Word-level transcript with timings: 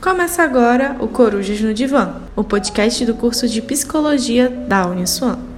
Começa 0.00 0.42
agora 0.42 0.96
o 0.98 1.08
Corujas 1.08 1.60
no 1.60 1.74
Divã, 1.74 2.22
o 2.34 2.42
podcast 2.42 3.04
do 3.04 3.14
curso 3.14 3.46
de 3.46 3.60
Psicologia 3.60 4.48
da 4.48 4.86
Uniswan. 4.86 5.49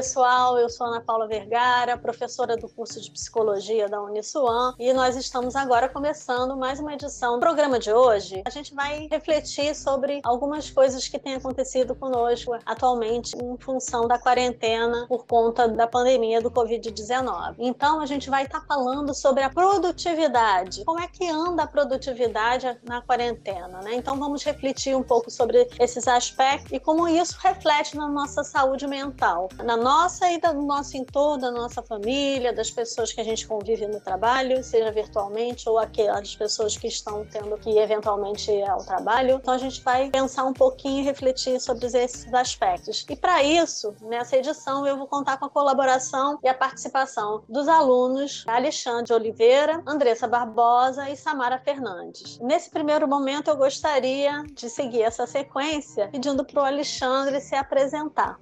Pessoal. 0.00 0.58
Eu 0.58 0.70
sou 0.70 0.86
Ana 0.86 1.02
Paula 1.02 1.28
Vergara, 1.28 1.98
professora 1.98 2.56
do 2.56 2.66
curso 2.70 2.98
de 3.02 3.10
Psicologia 3.10 3.86
da 3.86 4.00
Uniswan, 4.00 4.74
e 4.78 4.94
nós 4.94 5.14
estamos 5.14 5.54
agora 5.54 5.90
começando 5.90 6.56
mais 6.56 6.80
uma 6.80 6.94
edição 6.94 7.34
do 7.34 7.40
programa 7.40 7.78
de 7.78 7.92
hoje. 7.92 8.40
A 8.46 8.48
gente 8.48 8.74
vai 8.74 9.06
refletir 9.10 9.74
sobre 9.74 10.22
algumas 10.24 10.70
coisas 10.70 11.06
que 11.06 11.18
têm 11.18 11.34
acontecido 11.34 11.94
conosco 11.94 12.56
atualmente 12.64 13.36
em 13.36 13.58
função 13.58 14.08
da 14.08 14.18
quarentena 14.18 15.04
por 15.06 15.26
conta 15.26 15.68
da 15.68 15.86
pandemia 15.86 16.40
do 16.40 16.50
Covid-19. 16.50 17.56
Então, 17.58 18.00
a 18.00 18.06
gente 18.06 18.30
vai 18.30 18.44
estar 18.44 18.62
falando 18.62 19.12
sobre 19.12 19.42
a 19.42 19.50
produtividade. 19.50 20.82
Como 20.86 20.98
é 20.98 21.08
que 21.08 21.28
anda 21.28 21.64
a 21.64 21.66
produtividade 21.66 22.74
na 22.84 23.02
quarentena, 23.02 23.82
né? 23.82 23.96
Então, 23.96 24.18
vamos 24.18 24.42
refletir 24.44 24.96
um 24.96 25.02
pouco 25.02 25.30
sobre 25.30 25.68
esses 25.78 26.08
aspectos 26.08 26.72
e 26.72 26.80
como 26.80 27.06
isso 27.06 27.36
reflete 27.38 27.98
na 27.98 28.08
nossa 28.08 28.42
saúde 28.42 28.86
mental 28.86 29.50
na 29.62 29.76
nossa 29.76 29.89
e 29.90 30.52
no 30.54 30.66
nosso 30.66 30.96
entorno, 30.96 31.40
da 31.40 31.50
nossa 31.50 31.82
família, 31.82 32.52
das 32.52 32.70
pessoas 32.70 33.12
que 33.12 33.20
a 33.20 33.24
gente 33.24 33.46
convive 33.46 33.88
no 33.88 34.00
trabalho, 34.00 34.62
seja 34.62 34.92
virtualmente 34.92 35.68
ou 35.68 35.80
aquelas 35.80 36.36
pessoas 36.36 36.76
que 36.76 36.86
estão 36.86 37.26
tendo 37.26 37.58
que 37.58 37.76
eventualmente 37.76 38.52
ir 38.52 38.62
ao 38.70 38.84
trabalho. 38.84 39.40
Então 39.42 39.52
a 39.52 39.58
gente 39.58 39.82
vai 39.82 40.08
pensar 40.08 40.44
um 40.44 40.52
pouquinho 40.52 41.00
e 41.00 41.02
refletir 41.02 41.60
sobre 41.60 41.86
esses 41.86 42.32
aspectos. 42.32 43.04
E 43.10 43.16
para 43.16 43.42
isso, 43.42 43.92
nessa 44.02 44.36
edição, 44.36 44.86
eu 44.86 44.96
vou 44.96 45.08
contar 45.08 45.38
com 45.38 45.46
a 45.46 45.50
colaboração 45.50 46.38
e 46.40 46.48
a 46.48 46.54
participação 46.54 47.42
dos 47.48 47.66
alunos 47.66 48.44
Alexandre 48.46 49.12
Oliveira, 49.12 49.82
Andressa 49.84 50.28
Barbosa 50.28 51.10
e 51.10 51.16
Samara 51.16 51.58
Fernandes. 51.58 52.38
Nesse 52.38 52.70
primeiro 52.70 53.08
momento, 53.08 53.48
eu 53.48 53.56
gostaria 53.56 54.44
de 54.54 54.70
seguir 54.70 55.02
essa 55.02 55.26
sequência 55.26 56.08
pedindo 56.12 56.44
para 56.44 56.62
o 56.62 56.64
Alexandre 56.64 57.40
se 57.40 57.56
apresentar. 57.56 58.38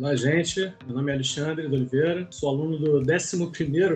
Olá, 0.00 0.14
gente. 0.14 0.72
Meu 0.86 0.94
nome 0.94 1.10
é 1.10 1.14
Alexandre 1.16 1.66
de 1.66 1.74
Oliveira. 1.74 2.24
Sou 2.30 2.50
aluno 2.50 2.78
do 2.78 2.98
11 3.00 3.46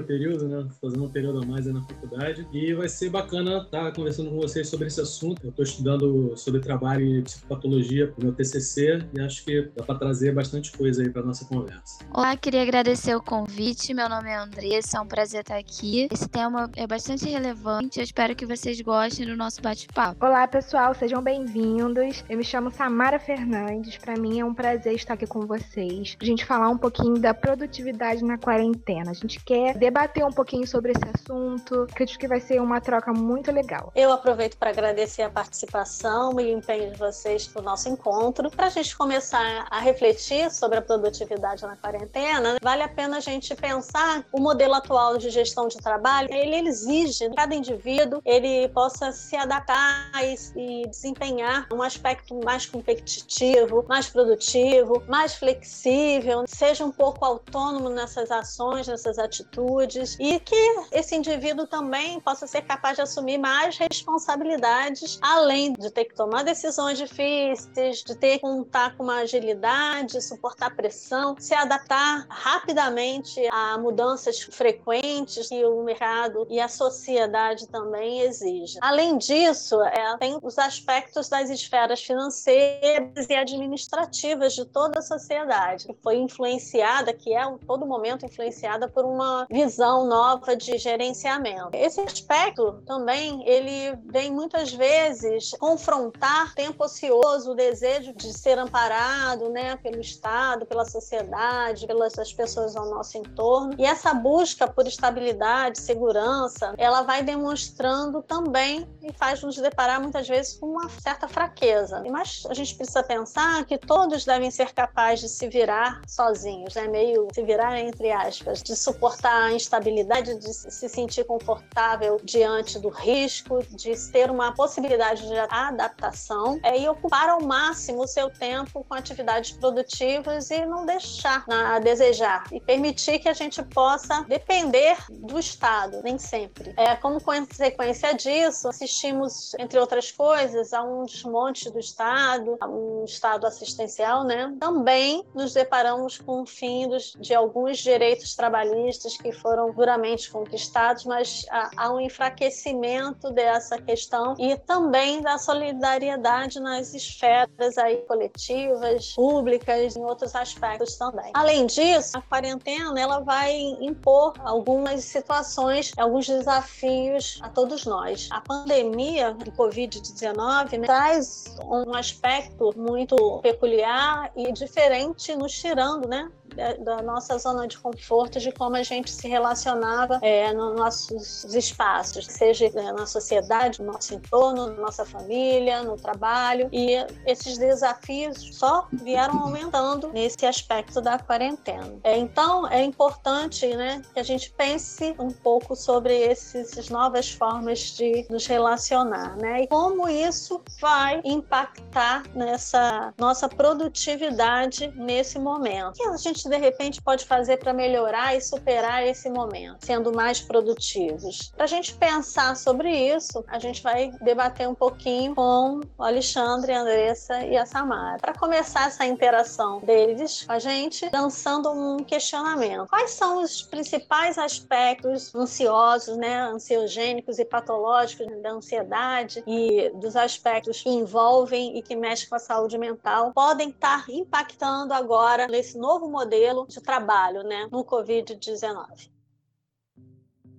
período, 0.05 0.48
né? 0.48 0.67
Fazendo 0.81 1.05
um 1.05 1.09
período 1.09 1.44
a 1.44 1.47
mais 1.47 1.64
aí 1.64 1.72
na 1.72 1.81
faculdade. 1.81 2.44
E 2.53 2.75
vai 2.75 2.89
ser 2.89 3.09
bacana 3.09 3.59
estar 3.59 3.92
conversando 3.92 4.31
com 4.31 4.36
vocês 4.39 4.69
sobre 4.69 4.89
esse 4.89 5.00
assunto. 5.00 5.41
Eu 5.44 5.50
estou 5.50 5.64
estudando 5.64 6.36
sobre 6.36 6.61
trabalho 6.61 7.06
em 7.06 7.22
psicopatologia 7.22 8.09
para 8.09 8.20
o 8.20 8.25
meu 8.25 8.33
TCC 8.34 9.06
e 9.17 9.20
acho 9.20 9.44
que 9.44 9.70
dá 9.77 9.84
para 9.84 9.97
trazer 9.97 10.34
bastante 10.34 10.72
coisa 10.72 11.03
aí 11.03 11.09
para 11.09 11.22
nossa 11.22 11.44
conversa. 11.44 12.05
Olá, 12.12 12.37
queria 12.37 12.62
agradecer 12.62 13.14
o 13.14 13.22
convite. 13.22 13.94
Meu 13.94 14.09
nome 14.09 14.28
é 14.28 14.37
Andressa, 14.37 14.98
é 14.98 15.00
um 15.00 15.06
prazer 15.06 15.42
estar 15.42 15.56
aqui. 15.56 16.09
Esse 16.11 16.28
tema 16.28 16.69
é 16.75 16.84
bastante 16.84 17.28
relevante. 17.28 18.00
Eu 18.00 18.05
espero 18.05 18.34
que 18.34 18.44
vocês 18.44 18.81
gostem 18.81 19.25
do 19.25 19.37
nosso 19.37 19.62
bate-papo. 19.62 20.27
Olá, 20.27 20.48
pessoal. 20.48 20.97
Sejam 20.97 21.22
bem-vindos. 21.22 22.25
Eu 22.28 22.39
me 22.39 22.42
chamo 22.42 22.72
Samara 22.72 23.20
Fernandes. 23.20 23.97
Para 23.98 24.19
mim 24.19 24.41
é 24.41 24.44
um 24.44 24.53
prazer 24.53 24.94
estar 24.97 25.14
aqui 25.14 25.28
com 25.28 25.47
vocês 25.47 25.91
vocês, 25.92 26.16
a 26.20 26.24
gente 26.24 26.44
falar 26.44 26.68
um 26.68 26.78
pouquinho 26.78 27.18
da 27.18 27.34
produtividade 27.34 28.24
na 28.24 28.38
quarentena. 28.38 29.10
A 29.10 29.14
gente 29.14 29.42
quer 29.44 29.76
debater 29.76 30.24
um 30.24 30.30
pouquinho 30.30 30.66
sobre 30.66 30.92
esse 30.92 31.04
assunto, 31.14 31.82
acredito 31.90 32.18
que 32.18 32.28
vai 32.28 32.40
ser 32.40 32.60
uma 32.60 32.80
troca 32.80 33.12
muito 33.12 33.50
legal. 33.50 33.92
Eu 33.94 34.12
aproveito 34.12 34.56
para 34.56 34.70
agradecer 34.70 35.22
a 35.22 35.30
participação 35.30 36.40
e 36.40 36.54
o 36.54 36.58
empenho 36.58 36.92
de 36.92 36.98
vocês 36.98 37.46
para 37.46 37.60
o 37.60 37.64
nosso 37.64 37.88
encontro. 37.88 38.50
Para 38.50 38.66
a 38.66 38.70
gente 38.70 38.96
começar 38.96 39.66
a 39.70 39.80
refletir 39.80 40.50
sobre 40.50 40.78
a 40.78 40.82
produtividade 40.82 41.62
na 41.62 41.76
quarentena, 41.76 42.56
vale 42.62 42.82
a 42.82 42.88
pena 42.88 43.18
a 43.18 43.20
gente 43.20 43.54
pensar 43.54 44.24
o 44.32 44.40
modelo 44.40 44.74
atual 44.74 45.18
de 45.18 45.30
gestão 45.30 45.68
de 45.68 45.76
trabalho, 45.76 46.28
ele 46.32 46.68
exige 46.68 47.28
que 47.28 47.34
cada 47.34 47.54
indivíduo 47.54 48.20
ele 48.24 48.68
possa 48.68 49.12
se 49.12 49.36
adaptar 49.36 50.10
e, 50.22 50.82
e 50.82 50.88
desempenhar 50.88 51.66
um 51.72 51.82
aspecto 51.82 52.38
mais 52.44 52.66
competitivo, 52.66 53.84
mais 53.88 54.08
produtivo, 54.08 55.02
mais 55.08 55.34
flexível 55.34 55.81
flexível, 55.82 56.44
seja 56.47 56.84
um 56.84 56.91
pouco 56.91 57.25
autônomo 57.25 57.88
nessas 57.88 58.31
ações, 58.31 58.87
nessas 58.87 59.19
atitudes 59.19 60.16
e 60.20 60.38
que 60.38 60.87
esse 60.93 61.16
indivíduo 61.16 61.66
também 61.66 62.20
possa 62.20 62.47
ser 62.47 62.62
capaz 62.62 62.97
de 62.97 63.03
assumir 63.03 63.38
mais 63.38 63.76
responsabilidades, 63.76 65.19
além 65.20 65.72
de 65.72 65.91
ter 65.91 66.04
que 66.04 66.15
tomar 66.15 66.44
decisões 66.44 66.98
difíceis, 66.98 68.03
de 68.04 68.15
ter 68.15 68.34
que 68.34 68.41
contar 68.41 68.97
com 68.97 69.03
uma 69.03 69.20
agilidade, 69.20 70.22
suportar 70.22 70.75
pressão, 70.75 71.34
se 71.38 71.54
adaptar 71.54 72.26
rapidamente 72.28 73.41
a 73.50 73.76
mudanças 73.78 74.41
frequentes 74.41 75.49
que 75.49 75.64
o 75.64 75.82
mercado 75.82 76.47
e 76.49 76.60
a 76.60 76.69
sociedade 76.69 77.66
também 77.69 78.20
exigem. 78.20 78.78
Além 78.81 79.19
disso, 79.19 79.81
é, 79.82 80.16
tem 80.19 80.38
os 80.43 80.59
aspectos 80.59 81.28
das 81.28 81.50
esferas 81.50 82.03
financeiras 82.03 83.26
e 83.28 83.34
administrativas 83.34 84.54
de 84.54 84.64
toda 84.64 85.00
a 85.00 85.03
sociedade 85.03 85.62
sociedade, 85.62 85.87
que 85.87 85.95
foi 86.03 86.17
influenciada, 86.17 87.12
que 87.12 87.33
é 87.33 87.43
a 87.43 87.53
todo 87.67 87.87
momento 87.87 88.27
influenciada 88.27 88.89
por 88.89 89.05
uma 89.05 89.47
visão 89.50 90.06
nova 90.06 90.56
de 90.56 90.77
gerenciamento. 90.78 91.71
Esse 91.73 92.00
aspecto 92.00 92.83
também 92.87 93.47
ele 93.49 93.97
vem 94.06 94.31
muitas 94.31 94.73
vezes 94.73 95.53
confrontar 95.59 96.55
tempo 96.55 96.84
ocioso, 96.84 97.53
o 97.53 97.55
desejo 97.55 98.12
de 98.15 98.33
ser 98.33 98.59
amparado, 98.59 99.49
né, 99.50 99.77
pelo 99.77 100.00
Estado, 100.00 100.67
pela 100.67 100.84
sociedade, 100.84 101.87
pelas 101.87 102.33
pessoas 102.33 102.77
ao 102.77 102.87
nosso 102.87 103.17
entorno. 103.19 103.75
E 103.79 103.84
essa 103.84 104.12
busca 104.15 104.67
por 104.67 104.87
estabilidade, 104.87 105.81
segurança, 105.81 106.75
ela 106.77 107.03
vai 107.03 107.23
demonstrando 107.23 108.23
também 108.23 108.89
e 109.03 109.12
faz 109.12 109.43
nos 109.43 109.56
deparar 109.56 110.00
muitas 110.00 110.29
vezes 110.29 110.55
com 110.59 110.67
uma 110.67 110.89
certa 110.89 111.29
fraqueza. 111.29 112.03
Mas 112.11 112.44
a 112.49 112.55
gente 112.55 112.75
precisa 112.75 113.03
pensar 113.03 113.65
que 113.65 113.79
todos 113.79 114.25
devem 114.25 114.50
ser 114.50 114.73
capazes 114.73 115.23
de 115.23 115.29
se 115.29 115.49
virar 115.52 116.00
sozinhos, 116.06 116.74
né? 116.74 116.88
Meio 116.88 117.28
se 117.32 117.42
virar 117.42 117.78
entre 117.78 118.10
aspas, 118.10 118.62
de 118.62 118.74
suportar 118.74 119.44
a 119.44 119.52
instabilidade, 119.52 120.38
de 120.38 120.52
se 120.52 120.88
sentir 120.88 121.24
confortável 121.24 122.20
diante 122.24 122.78
do 122.78 122.88
risco, 122.88 123.62
de 123.70 123.92
ter 124.10 124.30
uma 124.30 124.52
possibilidade 124.52 125.26
de 125.26 125.36
adaptação 125.36 126.58
é, 126.62 126.78
e 126.78 126.88
ocupar 126.88 127.28
ao 127.28 127.42
máximo 127.42 128.02
o 128.02 128.06
seu 128.06 128.30
tempo 128.30 128.84
com 128.88 128.94
atividades 128.94 129.52
produtivas 129.52 130.50
e 130.50 130.64
não 130.64 130.86
deixar 130.86 131.44
a 131.48 131.78
desejar 131.78 132.44
e 132.50 132.60
permitir 132.60 133.19
que 133.19 133.28
a 133.28 133.32
gente 133.32 133.62
possa 133.62 134.22
depender 134.22 134.96
do 135.10 135.38
Estado, 135.38 136.00
nem 136.02 136.19
sempre. 136.19 136.72
É, 136.76 136.96
como 136.96 137.20
consequência 137.20 138.14
disso, 138.14 138.69
assistimos, 138.69 139.54
entre 139.58 139.78
outras 139.78 140.10
coisas, 140.10 140.72
a 140.72 140.82
um 140.82 141.04
desmonte 141.04 141.70
do 141.70 141.78
Estado, 141.78 142.56
a 142.60 142.69
um 142.69 143.04
Estado 143.04 143.46
assistencial, 143.46 144.24
né? 144.24 144.54
Também 144.58 145.24
nos 145.42 145.53
deparamos 145.53 146.19
com 146.19 146.42
o 146.42 146.47
fim 146.47 146.88
dos, 146.88 147.14
de 147.19 147.34
alguns 147.34 147.78
direitos 147.78 148.34
trabalhistas 148.34 149.16
que 149.16 149.32
foram 149.32 149.72
duramente 149.72 150.30
conquistados, 150.30 151.04
mas 151.04 151.44
há, 151.50 151.70
há 151.76 151.92
um 151.92 152.00
enfraquecimento 152.00 153.30
dessa 153.30 153.76
questão 153.78 154.36
e 154.38 154.56
também 154.56 155.20
da 155.20 155.36
solidariedade 155.38 156.60
nas 156.60 156.94
esferas 156.94 157.76
aí 157.76 157.97
coletivas, 158.08 159.12
públicas, 159.14 159.97
em 159.97 160.04
outros 160.04 160.34
aspectos 160.34 160.97
também. 160.97 161.31
Além 161.34 161.66
disso, 161.66 162.19
a 162.19 162.22
quarentena 162.22 163.00
ela 163.00 163.20
vai 163.20 163.52
impor 163.81 164.34
algumas 164.44 165.04
situações, 165.04 165.92
alguns 165.97 166.26
desafios 166.26 167.41
a 167.42 167.48
todos 167.48 167.84
nós. 167.84 168.28
A 168.31 168.41
pandemia 168.41 169.32
do 169.32 169.50
Covid-19 169.52 170.78
né, 170.78 170.86
traz 170.86 171.56
um 171.64 171.94
aspecto 171.94 172.72
muito 172.76 173.41
peculiar 173.42 174.31
e 174.36 174.52
diferente 174.52 175.31
nos 175.37 175.53
tirando, 175.53 176.09
né, 176.09 176.31
da 176.80 177.02
nossa 177.02 177.38
zona 177.38 177.66
de 177.66 177.78
conforto, 177.78 178.38
de 178.38 178.52
como 178.52 178.76
a 178.76 178.82
gente 178.82 179.10
se 179.10 179.28
relacionava 179.28 180.18
é, 180.22 180.52
nos 180.52 180.76
nossos 180.76 181.54
espaços, 181.54 182.26
seja 182.26 182.66
é, 182.66 182.93
na 182.93 183.06
sociedade, 183.06 183.81
no 183.82 183.93
nosso 183.93 184.14
entorno, 184.14 184.69
na 184.69 184.81
nossa 184.81 185.04
família, 185.04 185.82
no 185.82 185.96
trabalho. 185.96 186.69
E 186.72 186.96
esses 187.26 187.58
desafios 187.58 188.56
só 188.56 188.87
vieram 188.93 189.40
aumentando 189.40 190.08
nesse 190.08 190.46
aspecto 190.46 191.00
da 191.00 191.19
quarentena. 191.19 191.94
É, 192.04 192.16
então, 192.19 192.69
é 192.69 192.82
importante 192.82 193.66
né, 193.75 194.02
que 194.12 194.20
a 194.20 194.22
gente 194.22 194.50
pense 194.50 195.14
um 195.19 195.31
pouco 195.31 195.75
sobre 195.75 196.22
essas 196.22 196.88
novas 196.88 197.31
formas 197.31 197.78
de 197.96 198.26
nos 198.31 198.46
relacionar, 198.46 199.37
né? 199.37 199.62
E 199.62 199.66
como 199.66 200.08
isso 200.08 200.60
vai 200.81 201.20
impactar 201.25 202.22
nessa 202.34 203.12
nossa 203.19 203.48
produtividade 203.48 204.93
nesse 204.96 205.38
momento. 205.38 206.00
E 206.00 206.08
a 206.08 206.16
gente 206.16 206.42
gente 206.43 206.49
de 206.49 206.56
repente 206.56 207.03
pode 207.03 207.25
fazer 207.25 207.59
para 207.59 207.73
melhorar 207.73 208.37
e 208.37 208.41
superar 208.41 209.06
esse 209.06 209.31
momento, 209.31 209.85
sendo 209.85 210.12
mais 210.12 210.41
produtivos? 210.41 211.53
Para 211.55 211.65
a 211.65 211.69
gente 211.69 211.94
pensar 211.94 212.56
sobre 212.56 212.91
isso, 212.91 213.44
a 213.49 213.59
gente 213.59 213.83
vai 213.83 214.12
debater 214.21 214.69
um 214.69 214.75
pouquinho 214.75 215.35
com 215.35 215.81
o 215.99 216.03
Alexandre, 216.03 216.73
a 216.73 216.81
Andressa 216.81 217.44
e 217.44 217.56
a 217.56 217.67
Samara. 217.67 218.19
Para 218.19 218.35
começar 218.35 218.89
essa 218.89 219.05
interação 219.05 219.81
deles 219.81 220.44
com 220.44 220.53
a 220.53 220.59
gente, 220.59 221.09
lançando 221.12 221.71
um 221.71 221.99
questionamento. 221.99 222.89
Quais 222.89 223.12
são 223.12 223.43
os 223.43 223.62
principais 223.62 224.39
aspectos 224.39 225.35
ansiosos, 225.35 226.17
né, 226.17 226.43
ansiogênicos 226.43 227.39
e 227.39 227.44
patológicos 227.44 228.27
da 228.43 228.50
ansiedade 228.50 229.43
e 229.47 229.91
dos 229.94 230.17
aspectos 230.17 230.83
que 230.83 230.91
envolvem 230.91 231.77
e 231.79 231.83
que 231.83 231.94
mexem 231.94 232.29
com 232.29 232.35
a 232.35 232.39
saúde 232.39 232.79
mental 232.79 233.33
podem 233.33 233.71
estar 233.71 234.09
impactando 234.09 234.94
agora 234.94 235.47
nesse 235.47 235.79
novo 235.79 236.09
modelo 236.09 236.31
de 236.67 236.81
trabalho, 236.81 237.43
né, 237.43 237.69
no 237.70 237.84
COVID-19? 237.84 239.12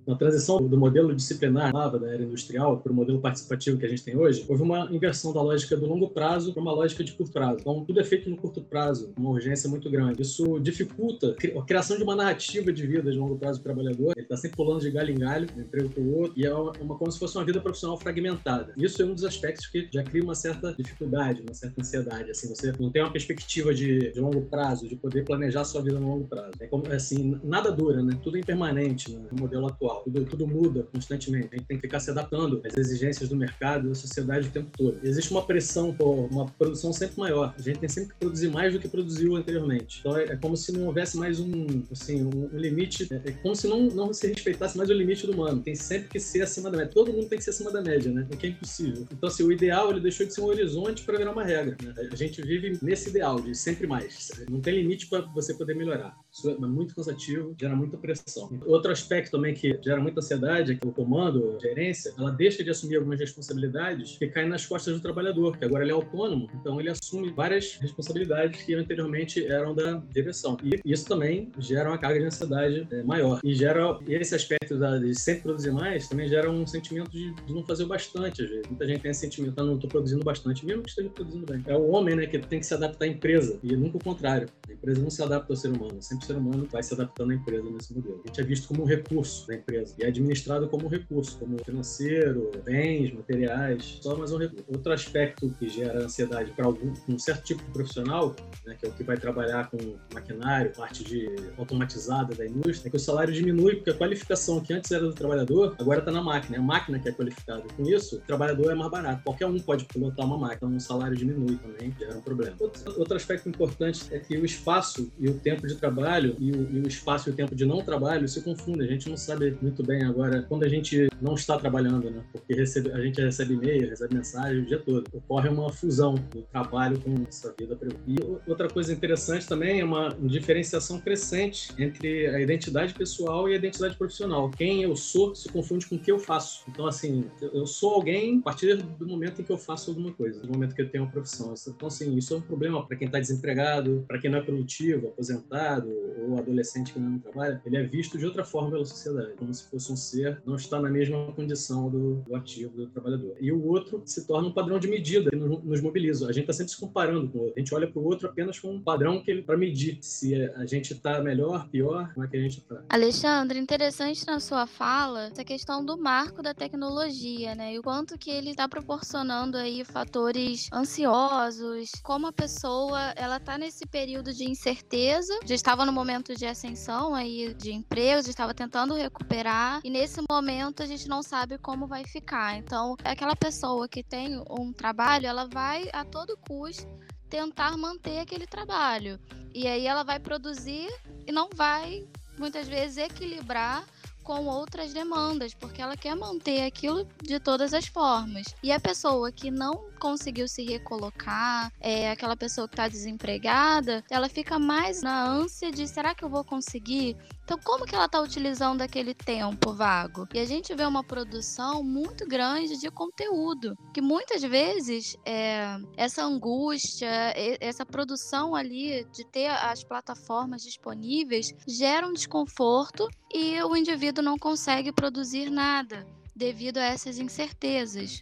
Na 0.05 0.15
transição 0.15 0.57
do 0.57 0.77
modelo 0.77 1.13
disciplinar 1.15 1.71
da 1.71 2.11
era 2.11 2.23
industrial 2.23 2.77
para 2.77 2.91
o 2.91 2.95
modelo 2.95 3.19
participativo 3.19 3.77
que 3.77 3.85
a 3.85 3.89
gente 3.89 4.03
tem 4.03 4.15
hoje, 4.15 4.45
houve 4.47 4.61
uma 4.61 4.89
inversão 4.91 5.33
da 5.33 5.41
lógica 5.41 5.75
do 5.75 5.85
longo 5.85 6.09
prazo 6.09 6.53
para 6.53 6.61
uma 6.61 6.71
lógica 6.71 7.03
de 7.03 7.11
curto 7.13 7.31
prazo. 7.31 7.57
Então, 7.61 7.83
tudo 7.85 7.99
é 7.99 8.03
feito 8.03 8.29
no 8.29 8.37
curto 8.37 8.61
prazo, 8.61 9.13
uma 9.17 9.29
urgência 9.29 9.69
muito 9.69 9.89
grande. 9.89 10.21
Isso 10.21 10.59
dificulta 10.59 11.35
a 11.57 11.61
criação 11.63 11.97
de 11.97 12.03
uma 12.03 12.15
narrativa 12.15 12.71
de 12.71 12.85
vida 12.85 13.11
de 13.11 13.17
longo 13.17 13.37
prazo 13.37 13.59
do 13.59 13.63
trabalhador. 13.63 14.13
Ele 14.15 14.25
está 14.25 14.37
sempre 14.37 14.57
pulando 14.57 14.81
de 14.81 14.91
galho 14.91 15.11
em 15.11 15.17
galho, 15.17 15.47
de 15.47 15.59
um 15.59 15.61
emprego 15.61 15.89
para 15.89 16.01
o 16.01 16.17
outro, 16.19 16.33
e 16.35 16.45
é 16.45 16.53
uma, 16.53 16.97
como 16.97 17.11
se 17.11 17.19
fosse 17.19 17.37
uma 17.37 17.45
vida 17.45 17.59
profissional 17.59 17.97
fragmentada. 17.97 18.73
Isso 18.77 19.01
é 19.01 19.05
um 19.05 19.13
dos 19.13 19.23
aspectos 19.23 19.67
que 19.67 19.87
já 19.91 20.03
cria 20.03 20.23
uma 20.23 20.35
certa 20.35 20.73
dificuldade, 20.73 21.41
uma 21.41 21.53
certa 21.53 21.81
ansiedade. 21.81 22.31
Assim, 22.31 22.47
você 22.47 22.73
não 22.79 22.91
tem 22.91 23.01
uma 23.01 23.11
perspectiva 23.11 23.73
de, 23.73 24.11
de 24.11 24.19
longo 24.19 24.41
prazo, 24.41 24.87
de 24.87 24.95
poder 24.95 25.23
planejar 25.23 25.63
sua 25.63 25.81
vida 25.81 25.99
no 25.99 26.07
longo 26.07 26.27
prazo. 26.27 26.51
É 26.59 26.67
como, 26.67 26.91
assim, 26.91 27.39
nada 27.43 27.71
dura, 27.71 28.01
né? 28.01 28.17
Tudo 28.21 28.37
é 28.37 28.39
impermanente 28.39 29.11
né? 29.11 29.25
no 29.31 29.41
modelo 29.41 29.67
atual. 29.67 29.92
Tudo, 30.03 30.25
tudo 30.25 30.47
muda 30.47 30.83
constantemente. 30.91 31.49
A 31.51 31.57
gente 31.57 31.67
tem 31.67 31.77
que 31.77 31.81
ficar 31.81 31.99
se 31.99 32.11
adaptando 32.11 32.61
às 32.65 32.77
exigências 32.77 33.29
do 33.29 33.35
mercado, 33.35 33.89
da 33.89 33.95
sociedade 33.95 34.47
o 34.47 34.51
tempo 34.51 34.69
todo. 34.75 34.99
Existe 35.03 35.31
uma 35.31 35.45
pressão 35.45 35.93
por 35.93 36.27
uma 36.31 36.45
produção 36.45 36.91
sempre 36.93 37.19
maior. 37.19 37.53
A 37.57 37.61
gente 37.61 37.79
tem 37.79 37.89
sempre 37.89 38.13
que 38.13 38.19
produzir 38.19 38.49
mais 38.49 38.73
do 38.73 38.79
que 38.79 38.87
produziu 38.87 39.35
anteriormente. 39.35 39.99
Então 39.99 40.17
é, 40.17 40.25
é 40.25 40.35
como 40.35 40.55
se 40.55 40.71
não 40.71 40.87
houvesse 40.87 41.17
mais 41.17 41.39
um, 41.39 41.83
assim, 41.91 42.23
um, 42.23 42.49
um 42.53 42.57
limite. 42.57 43.07
É, 43.11 43.29
é, 43.29 43.31
como 43.31 43.55
se 43.55 43.67
não, 43.67 43.87
não 43.87 44.13
se 44.13 44.27
respeitasse 44.27 44.77
mais 44.77 44.89
o 44.89 44.93
limite 44.93 45.25
do 45.25 45.33
humano. 45.33 45.61
Tem 45.61 45.75
sempre 45.75 46.09
que 46.09 46.19
ser 46.19 46.41
acima 46.41 46.69
da 46.69 46.77
média. 46.77 46.93
Todo 46.93 47.11
mundo 47.11 47.27
tem 47.27 47.37
que 47.37 47.43
ser 47.43 47.51
acima 47.51 47.71
da 47.71 47.81
média, 47.81 48.11
né? 48.11 48.27
O 48.31 48.37
que 48.37 48.47
é 48.47 48.49
impossível. 48.49 49.07
Então, 49.11 49.27
assim, 49.29 49.43
o 49.43 49.51
ideal 49.51 49.91
ele 49.91 49.99
deixou 49.99 50.25
de 50.25 50.33
ser 50.33 50.41
um 50.41 50.45
horizonte 50.45 51.03
para 51.03 51.17
virar 51.17 51.31
uma 51.31 51.43
regra. 51.43 51.77
Né? 51.81 51.93
A 52.11 52.15
gente 52.15 52.41
vive 52.41 52.77
nesse 52.81 53.09
ideal 53.09 53.39
de 53.39 53.55
sempre 53.55 53.87
mais. 53.87 54.31
Não 54.49 54.61
tem 54.61 54.75
limite 54.75 55.07
para 55.07 55.21
você 55.21 55.53
poder 55.53 55.75
melhorar. 55.75 56.15
Isso 56.31 56.49
é 56.49 56.55
muito 56.57 56.95
cansativo, 56.95 57.55
gera 57.59 57.75
muita 57.75 57.97
pressão. 57.97 58.49
Outro 58.65 58.91
aspecto 58.91 59.31
também 59.31 59.53
que 59.53 59.79
gera 59.83 60.01
muita 60.01 60.19
ansiedade 60.19 60.75
que 60.75 60.87
o 60.87 60.91
comando, 60.91 61.55
a 61.55 61.59
gerência, 61.59 62.13
ela 62.17 62.31
deixa 62.31 62.63
de 62.63 62.69
assumir 62.69 62.95
algumas 62.95 63.19
responsabilidades 63.19 64.17
que 64.17 64.27
caem 64.27 64.49
nas 64.49 64.65
costas 64.65 64.93
do 64.93 65.01
trabalhador, 65.01 65.57
que 65.57 65.65
agora 65.65 65.83
ele 65.83 65.91
é 65.91 65.95
autônomo, 65.95 66.49
então 66.59 66.79
ele 66.79 66.89
assume 66.89 67.31
várias 67.31 67.77
responsabilidades 67.77 68.63
que 68.63 68.73
anteriormente 68.73 69.45
eram 69.45 69.75
da 69.75 70.01
direção. 70.11 70.57
E 70.63 70.79
isso 70.85 71.05
também 71.05 71.51
gera 71.59 71.89
uma 71.89 71.97
carga 71.97 72.19
de 72.19 72.25
ansiedade 72.25 72.87
é, 72.91 73.03
maior. 73.03 73.39
E 73.43 73.53
gera 73.53 73.97
esse 74.07 74.35
aspecto 74.35 74.77
da, 74.77 74.97
de 74.97 75.13
sempre 75.19 75.43
produzir 75.43 75.71
mais 75.71 76.07
também 76.07 76.27
gera 76.27 76.49
um 76.49 76.65
sentimento 76.65 77.11
de, 77.11 77.33
de 77.33 77.53
não 77.53 77.63
fazer 77.63 77.83
o 77.83 77.87
bastante, 77.87 78.45
vezes. 78.45 78.67
Muita 78.67 78.85
gente 78.85 79.01
tem 79.01 79.11
esse 79.11 79.21
sentimento, 79.21 79.59
ah, 79.59 79.63
não 79.63 79.75
estou 79.75 79.89
produzindo 79.89 80.23
bastante, 80.23 80.65
mesmo 80.65 80.83
que 80.83 80.89
esteja 80.89 81.09
produzindo 81.09 81.45
bem. 81.45 81.63
É 81.67 81.75
o 81.75 81.89
homem, 81.89 82.15
né, 82.15 82.25
que 82.25 82.39
tem 82.39 82.59
que 82.59 82.65
se 82.65 82.73
adaptar 82.73 83.05
à 83.05 83.07
empresa, 83.07 83.59
e 83.63 83.75
nunca 83.75 83.97
o 83.97 84.03
contrário. 84.03 84.47
A 84.67 84.73
empresa 84.73 85.01
não 85.01 85.09
se 85.09 85.21
adapta 85.21 85.53
ao 85.53 85.57
ser 85.57 85.69
humano, 85.69 86.01
sempre 86.01 86.23
o 86.23 86.27
ser 86.27 86.37
humano 86.37 86.67
vai 86.71 86.83
se 86.83 86.93
adaptando 86.93 87.31
à 87.31 87.35
empresa 87.35 87.69
nesse 87.69 87.93
modelo. 87.93 88.21
A 88.23 88.27
gente 88.27 88.41
é 88.41 88.43
visto 88.43 88.67
como 88.67 88.83
um 88.83 88.85
recurso 88.85 89.47
da 89.47 89.55
empresa 89.55 89.72
e 89.73 90.03
é 90.03 90.07
administrado 90.07 90.67
como 90.67 90.87
recurso, 90.87 91.37
como 91.37 91.57
financeiro, 91.63 92.51
bens, 92.63 93.13
materiais, 93.13 93.99
só 94.01 94.15
mais 94.15 94.31
um 94.31 94.37
recurso. 94.37 94.65
Outro 94.67 94.93
aspecto 94.93 95.49
que 95.59 95.67
gera 95.67 96.03
ansiedade 96.03 96.51
para 96.51 96.67
um 96.69 97.17
certo 97.17 97.43
tipo 97.43 97.63
de 97.63 97.71
profissional, 97.71 98.35
né, 98.65 98.75
que 98.79 98.85
é 98.85 98.89
o 98.89 98.93
que 98.93 99.03
vai 99.03 99.17
trabalhar 99.17 99.69
com 99.69 99.77
maquinário, 100.13 100.71
parte 100.71 101.03
de 101.03 101.27
automatizada 101.57 102.35
da 102.35 102.45
indústria, 102.45 102.87
é 102.87 102.91
que 102.91 102.97
o 102.97 102.99
salário 102.99 103.33
diminui 103.33 103.75
porque 103.75 103.89
a 103.89 103.93
qualificação 103.93 104.59
que 104.59 104.73
antes 104.73 104.91
era 104.91 105.03
do 105.03 105.13
trabalhador 105.13 105.75
agora 105.79 105.99
está 105.99 106.11
na 106.11 106.21
máquina. 106.21 106.57
É 106.57 106.59
a 106.59 106.63
máquina 106.63 106.99
que 106.99 107.09
é 107.09 107.11
qualificada. 107.11 107.63
Com 107.75 107.83
isso, 107.83 108.17
o 108.17 108.19
trabalhador 108.19 108.71
é 108.71 108.75
mais 108.75 108.91
barato. 108.91 109.23
Qualquer 109.23 109.45
um 109.47 109.59
pode 109.59 109.85
pilotar 109.85 110.25
uma 110.25 110.37
máquina, 110.37 110.57
então 110.57 110.75
o 110.75 110.79
salário 110.79 111.15
diminui 111.15 111.57
também, 111.57 111.93
gera 111.97 112.17
um 112.17 112.21
problema. 112.21 112.55
Outro, 112.59 112.99
outro 112.99 113.15
aspecto 113.15 113.49
importante 113.49 114.05
é 114.11 114.19
que 114.19 114.37
o 114.37 114.45
espaço 114.45 115.11
e 115.19 115.29
o 115.29 115.39
tempo 115.39 115.67
de 115.67 115.75
trabalho 115.75 116.35
e 116.39 116.51
o, 116.51 116.69
e 116.71 116.79
o 116.81 116.87
espaço 116.87 117.29
e 117.29 117.31
o 117.31 117.35
tempo 117.35 117.55
de 117.55 117.65
não 117.65 117.83
trabalho 117.83 118.27
se 118.27 118.41
confundem. 118.41 118.87
A 118.87 118.91
gente 118.91 119.09
não 119.09 119.17
sabe 119.17 119.57
muito 119.63 119.81
bem 119.81 120.03
agora 120.03 120.43
quando 120.43 120.63
a 120.63 120.67
gente 120.67 121.07
não 121.21 121.35
está 121.35 121.57
trabalhando, 121.57 122.09
né? 122.09 122.21
Porque 122.31 122.53
recebe, 122.53 122.91
a 122.91 123.01
gente 123.01 123.21
recebe 123.21 123.53
e-mail, 123.53 123.89
recebe 123.89 124.13
mensagem 124.13 124.59
o 124.59 124.65
dia 124.65 124.79
todo. 124.79 125.05
Ocorre 125.13 125.49
uma 125.49 125.71
fusão 125.71 126.15
do 126.31 126.41
trabalho 126.43 126.99
com 126.99 127.15
essa 127.27 127.53
vida 127.57 127.75
privada. 127.75 128.03
E 128.05 128.17
outra 128.45 128.67
coisa 128.67 128.91
interessante 128.91 129.47
também 129.47 129.79
é 129.79 129.85
uma 129.85 130.09
diferenciação 130.21 130.99
crescente 130.99 131.73
entre 131.79 132.27
a 132.27 132.41
identidade 132.41 132.93
pessoal 132.93 133.47
e 133.47 133.53
a 133.53 133.55
identidade 133.55 133.95
profissional. 133.95 134.49
Quem 134.51 134.83
eu 134.83 134.95
sou 134.95 135.33
se 135.33 135.47
confunde 135.49 135.87
com 135.87 135.95
o 135.95 135.99
que 135.99 136.11
eu 136.11 136.19
faço. 136.19 136.65
Então, 136.67 136.85
assim, 136.85 137.25
eu 137.41 137.65
sou 137.65 137.93
alguém 137.93 138.39
a 138.39 138.41
partir 138.41 138.75
do 138.75 139.07
momento 139.07 139.41
em 139.41 139.45
que 139.45 139.51
eu 139.51 139.57
faço 139.57 139.91
alguma 139.91 140.11
coisa, 140.11 140.41
do 140.41 140.51
momento 140.51 140.75
que 140.75 140.81
eu 140.81 140.89
tenho 140.89 141.05
uma 141.05 141.11
profissão. 141.11 141.53
Então, 141.67 141.87
assim, 141.87 142.15
isso 142.17 142.33
é 142.33 142.37
um 142.37 142.41
problema 142.41 142.85
para 142.85 142.97
quem 142.97 143.05
está 143.05 143.19
desempregado, 143.19 144.03
para 144.07 144.19
quem 144.19 144.29
não 144.29 144.39
é 144.39 144.41
produtivo, 144.41 145.07
aposentado 145.07 145.89
ou 146.27 146.37
adolescente 146.37 146.91
que 146.91 146.99
não 146.99 147.17
trabalha. 147.19 147.61
Ele 147.65 147.77
é 147.77 147.83
visto 147.83 148.17
de 148.17 148.25
outra 148.25 148.43
forma 148.43 148.71
pela 148.71 148.85
sociedade, 148.85 149.33
como 149.37 149.52
se 149.53 149.69
fosse 149.69 149.91
um 149.91 149.95
ser 149.95 150.41
não 150.45 150.55
está 150.55 150.79
na 150.79 150.89
mesma 150.89 151.31
condição 151.33 151.89
do, 151.89 152.15
do 152.15 152.35
ativo, 152.35 152.75
do 152.75 152.87
trabalhador. 152.87 153.35
E 153.39 153.51
o 153.51 153.65
outro 153.65 154.01
se 154.05 154.25
torna 154.25 154.47
um 154.47 154.53
padrão 154.53 154.79
de 154.79 154.87
medida 154.87 155.29
que 155.29 155.35
nos 155.35 155.81
mobiliza. 155.81 156.27
A 156.27 156.31
gente 156.31 156.43
está 156.43 156.53
sempre 156.53 156.71
se 156.71 156.79
comparando 156.79 157.29
com 157.29 157.37
o 157.37 157.41
outro. 157.41 157.53
A 157.55 157.59
gente 157.59 157.75
olha 157.75 157.87
para 157.87 157.99
o 157.99 158.05
outro 158.05 158.27
apenas 158.27 158.59
como 158.59 158.73
um 158.73 158.81
padrão 158.81 159.21
que 159.21 159.41
para 159.41 159.57
medir 159.57 159.97
se 160.01 160.35
a 160.35 160.65
gente 160.65 160.93
está 160.93 161.21
melhor, 161.21 161.67
pior, 161.69 162.13
como 162.13 162.25
é 162.25 162.29
que 162.29 162.37
a 162.37 162.41
gente 162.41 162.59
está. 162.59 162.83
Alexandre, 162.89 163.59
interessante 163.59 164.25
na 164.25 164.39
sua 164.39 164.65
fala 164.65 165.25
essa 165.25 165.43
questão 165.43 165.83
do 165.83 165.97
marco 165.97 166.41
da 166.41 166.53
tecnologia, 166.53 167.55
né? 167.55 167.73
E 167.73 167.79
o 167.79 167.83
quanto 167.83 168.17
que 168.17 168.29
ele 168.29 168.51
está 168.51 168.67
proporcionando 168.67 169.57
aí 169.57 169.83
fatores 169.83 170.69
ansiosos, 170.71 171.91
como 172.03 172.27
a 172.27 172.31
pessoa 172.31 172.99
ela 173.15 173.37
está 173.37 173.57
nesse 173.57 173.85
período 173.85 174.33
de 174.33 174.49
incerteza, 174.49 175.33
já 175.45 175.55
estava 175.55 175.85
no 175.85 175.91
momento 175.91 176.35
de 176.35 176.45
ascensão 176.45 177.13
aí 177.13 177.53
de 177.53 177.71
emprego, 177.71 178.23
já 178.23 178.29
estava 178.29 178.53
tentando 178.53 178.93
recuperar 178.93 179.42
e 179.83 179.89
nesse 179.89 180.21
momento 180.29 180.81
a 180.81 180.85
gente 180.85 181.07
não 181.07 181.21
sabe 181.21 181.57
como 181.57 181.87
vai 181.87 182.05
ficar. 182.05 182.57
Então, 182.57 182.95
aquela 183.03 183.35
pessoa 183.35 183.87
que 183.87 184.03
tem 184.03 184.41
um 184.49 184.71
trabalho, 184.71 185.27
ela 185.27 185.47
vai 185.47 185.89
a 185.91 186.05
todo 186.05 186.37
custo 186.37 186.87
tentar 187.29 187.75
manter 187.77 188.19
aquele 188.19 188.45
trabalho. 188.45 189.19
E 189.53 189.67
aí 189.67 189.87
ela 189.87 190.03
vai 190.03 190.19
produzir 190.19 190.87
e 191.25 191.31
não 191.31 191.49
vai 191.55 192.07
muitas 192.37 192.67
vezes 192.67 192.97
equilibrar 192.97 193.83
com 194.23 194.45
outras 194.45 194.93
demandas, 194.93 195.53
porque 195.53 195.81
ela 195.81 195.97
quer 195.97 196.15
manter 196.15 196.63
aquilo 196.63 197.07
de 197.21 197.39
todas 197.39 197.73
as 197.73 197.85
formas. 197.85 198.45
E 198.63 198.71
a 198.71 198.79
pessoa 198.79 199.31
que 199.31 199.51
não 199.51 199.91
conseguiu 200.03 200.49
se 200.49 200.65
recolocar, 200.65 201.71
é 201.79 202.11
aquela 202.11 202.35
pessoa 202.35 202.67
que 202.67 202.73
está 202.73 202.89
desempregada, 202.89 204.03
ela 204.11 204.27
fica 204.27 204.59
mais 204.59 205.01
na 205.01 205.23
ânsia 205.25 205.71
de 205.71 205.87
será 205.87 206.13
que 206.13 206.25
eu 206.25 206.29
vou 206.29 206.43
conseguir? 206.43 207.15
Então, 207.45 207.57
como 207.63 207.85
que 207.85 207.95
ela 207.95 208.07
está 208.07 208.19
utilizando 208.19 208.81
aquele 208.81 209.13
tempo 209.13 209.71
vago? 209.71 210.27
E 210.33 210.39
a 210.39 210.45
gente 210.45 210.75
vê 210.75 210.83
uma 210.85 211.05
produção 211.05 211.81
muito 211.81 212.27
grande 212.27 212.77
de 212.77 212.91
conteúdo, 212.91 213.77
que 213.93 214.01
muitas 214.01 214.41
vezes 214.41 215.15
é, 215.25 215.77
essa 215.95 216.21
angústia, 216.25 217.33
essa 217.61 217.85
produção 217.85 218.55
ali 218.55 219.05
de 219.13 219.25
ter 219.25 219.47
as 219.47 219.85
plataformas 219.85 220.63
disponíveis 220.63 221.55
gera 221.65 222.05
um 222.05 222.13
desconforto 222.13 223.07
e 223.33 223.61
o 223.63 223.73
indivíduo 223.73 224.21
não 224.21 224.37
consegue 224.37 224.91
produzir 224.91 225.49
nada 225.49 226.05
devido 226.35 226.79
a 226.79 226.83
essas 226.83 227.19
incertezas 227.19 228.21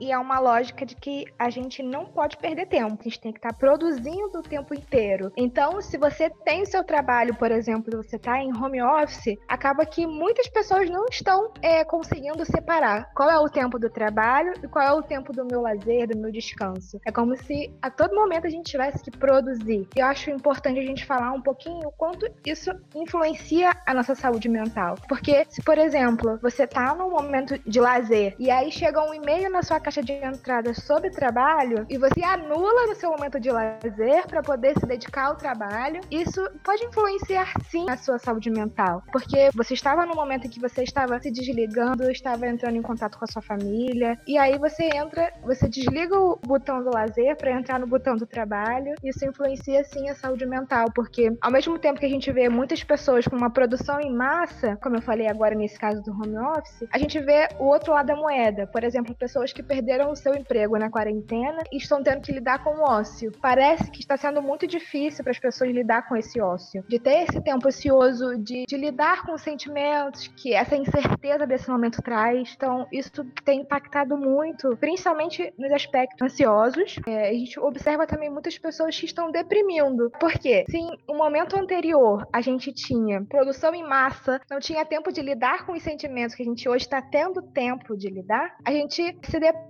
e 0.00 0.12
é 0.12 0.18
uma 0.18 0.38
lógica 0.38 0.84
de 0.84 0.94
que 0.94 1.24
a 1.38 1.50
gente 1.50 1.82
não 1.82 2.06
pode 2.06 2.36
perder 2.36 2.66
tempo, 2.66 2.98
a 3.00 3.04
gente 3.04 3.20
tem 3.20 3.32
que 3.32 3.38
estar 3.38 3.52
tá 3.52 3.58
produzindo 3.58 4.38
o 4.38 4.42
tempo 4.42 4.74
inteiro. 4.74 5.32
Então, 5.36 5.80
se 5.80 5.96
você 5.96 6.30
tem 6.44 6.64
seu 6.64 6.84
trabalho, 6.84 7.34
por 7.34 7.50
exemplo, 7.50 8.02
você 8.02 8.16
está 8.16 8.38
em 8.38 8.54
home 8.56 8.82
office, 8.82 9.36
acaba 9.48 9.84
que 9.86 10.06
muitas 10.06 10.48
pessoas 10.48 10.88
não 10.90 11.06
estão 11.10 11.52
é, 11.62 11.84
conseguindo 11.84 12.44
separar 12.44 13.10
qual 13.14 13.30
é 13.30 13.38
o 13.38 13.48
tempo 13.48 13.78
do 13.78 13.90
trabalho 13.90 14.52
e 14.62 14.68
qual 14.68 14.86
é 14.86 14.92
o 14.92 15.02
tempo 15.02 15.32
do 15.32 15.44
meu 15.44 15.60
lazer, 15.60 16.08
do 16.08 16.18
meu 16.18 16.30
descanso. 16.30 17.00
É 17.04 17.12
como 17.12 17.36
se 17.36 17.72
a 17.80 17.90
todo 17.90 18.14
momento 18.14 18.46
a 18.46 18.50
gente 18.50 18.70
tivesse 18.70 19.02
que 19.02 19.10
produzir. 19.10 19.88
E 19.96 20.00
eu 20.00 20.06
acho 20.06 20.30
importante 20.30 20.78
a 20.78 20.84
gente 20.84 21.04
falar 21.04 21.32
um 21.32 21.40
pouquinho 21.40 21.88
o 21.88 21.92
quanto 21.92 22.26
isso 22.44 22.70
influencia 22.94 23.76
a 23.86 23.94
nossa 23.94 24.14
saúde 24.14 24.48
mental. 24.48 24.96
Porque 25.08 25.46
se, 25.48 25.62
por 25.62 25.78
exemplo, 25.78 26.38
você 26.42 26.64
está 26.64 26.94
num 26.94 27.10
momento 27.10 27.58
de 27.58 27.80
lazer 27.80 28.34
e 28.38 28.50
aí 28.50 28.70
chega 28.70 29.02
um 29.02 29.14
e-mail 29.14 29.50
na 29.50 29.62
sua 29.62 29.80
caixa 29.86 30.02
de 30.02 30.14
entrada 30.14 30.74
sobre 30.74 31.10
trabalho 31.10 31.86
e 31.88 31.96
você 31.96 32.20
anula 32.24 32.88
no 32.88 32.96
seu 32.96 33.08
momento 33.08 33.38
de 33.38 33.52
lazer 33.52 34.26
para 34.26 34.42
poder 34.42 34.74
se 34.76 34.84
dedicar 34.84 35.26
ao 35.26 35.36
trabalho, 35.36 36.00
isso 36.10 36.44
pode 36.64 36.84
influenciar 36.84 37.52
sim 37.70 37.88
a 37.88 37.96
sua 37.96 38.18
saúde 38.18 38.50
mental, 38.50 39.04
porque 39.12 39.48
você 39.54 39.74
estava 39.74 40.04
no 40.04 40.16
momento 40.16 40.48
em 40.48 40.50
que 40.50 40.58
você 40.58 40.82
estava 40.82 41.20
se 41.20 41.30
desligando, 41.30 42.10
estava 42.10 42.48
entrando 42.48 42.76
em 42.76 42.82
contato 42.82 43.16
com 43.16 43.24
a 43.24 43.28
sua 43.28 43.40
família, 43.40 44.18
e 44.26 44.36
aí 44.36 44.58
você 44.58 44.88
entra, 44.92 45.32
você 45.44 45.68
desliga 45.68 46.18
o 46.18 46.36
botão 46.44 46.82
do 46.82 46.90
lazer 46.90 47.36
para 47.36 47.52
entrar 47.52 47.78
no 47.78 47.86
botão 47.86 48.16
do 48.16 48.26
trabalho. 48.26 48.92
Isso 49.04 49.24
influencia 49.24 49.84
sim 49.84 50.08
a 50.08 50.16
saúde 50.16 50.46
mental, 50.46 50.86
porque 50.92 51.32
ao 51.40 51.52
mesmo 51.52 51.78
tempo 51.78 52.00
que 52.00 52.06
a 52.06 52.10
gente 52.10 52.32
vê 52.32 52.48
muitas 52.48 52.82
pessoas 52.82 53.28
com 53.28 53.36
uma 53.36 53.50
produção 53.50 54.00
em 54.00 54.12
massa, 54.12 54.76
como 54.82 54.96
eu 54.96 55.02
falei 55.02 55.28
agora 55.28 55.54
nesse 55.54 55.78
caso 55.78 56.02
do 56.02 56.10
home 56.10 56.36
office, 56.38 56.88
a 56.92 56.98
gente 56.98 57.20
vê 57.20 57.46
o 57.60 57.66
outro 57.66 57.92
lado 57.92 58.06
da 58.06 58.16
moeda. 58.16 58.66
Por 58.66 58.82
exemplo, 58.82 59.14
pessoas 59.14 59.52
que 59.52 59.62
perderam 59.76 60.10
o 60.10 60.16
seu 60.16 60.34
emprego 60.34 60.78
na 60.78 60.88
quarentena 60.88 61.62
e 61.70 61.76
estão 61.76 62.02
tendo 62.02 62.22
que 62.22 62.32
lidar 62.32 62.64
com 62.64 62.70
o 62.70 62.82
ócio. 62.82 63.30
Parece 63.42 63.90
que 63.90 64.00
está 64.00 64.16
sendo 64.16 64.40
muito 64.40 64.66
difícil 64.66 65.22
para 65.22 65.32
as 65.32 65.38
pessoas 65.38 65.70
lidar 65.70 66.08
com 66.08 66.16
esse 66.16 66.40
ócio, 66.40 66.82
de 66.88 66.98
ter 66.98 67.24
esse 67.24 67.42
tempo 67.42 67.68
ocioso, 67.68 68.38
de, 68.38 68.64
de 68.64 68.76
lidar 68.76 69.26
com 69.26 69.34
os 69.34 69.42
sentimentos 69.42 70.28
que 70.28 70.54
essa 70.54 70.74
incerteza 70.74 71.46
desse 71.46 71.68
momento 71.68 72.00
traz. 72.00 72.54
Então, 72.56 72.86
isso 72.90 73.22
tem 73.44 73.60
impactado 73.60 74.16
muito, 74.16 74.74
principalmente 74.78 75.52
nos 75.58 75.70
aspectos 75.70 76.22
ansiosos. 76.22 76.96
É, 77.06 77.28
a 77.28 77.32
gente 77.34 77.60
observa 77.60 78.06
também 78.06 78.30
muitas 78.30 78.56
pessoas 78.56 78.98
que 78.98 79.04
estão 79.04 79.30
deprimindo. 79.30 80.10
Porque 80.18 80.64
se 80.70 80.80
no 81.06 81.16
momento 81.16 81.54
anterior 81.54 82.26
a 82.32 82.40
gente 82.40 82.72
tinha 82.72 83.22
produção 83.24 83.74
em 83.74 83.86
massa, 83.86 84.40
não 84.50 84.58
tinha 84.58 84.86
tempo 84.86 85.12
de 85.12 85.20
lidar 85.20 85.66
com 85.66 85.72
os 85.72 85.82
sentimentos 85.82 86.34
que 86.34 86.42
a 86.42 86.46
gente 86.46 86.66
hoje 86.66 86.84
está 86.86 87.02
tendo 87.02 87.42
tempo 87.42 87.94
de 87.94 88.08
lidar, 88.08 88.56
a 88.64 88.70
gente 88.70 89.18
se 89.22 89.38
depara 89.38 89.65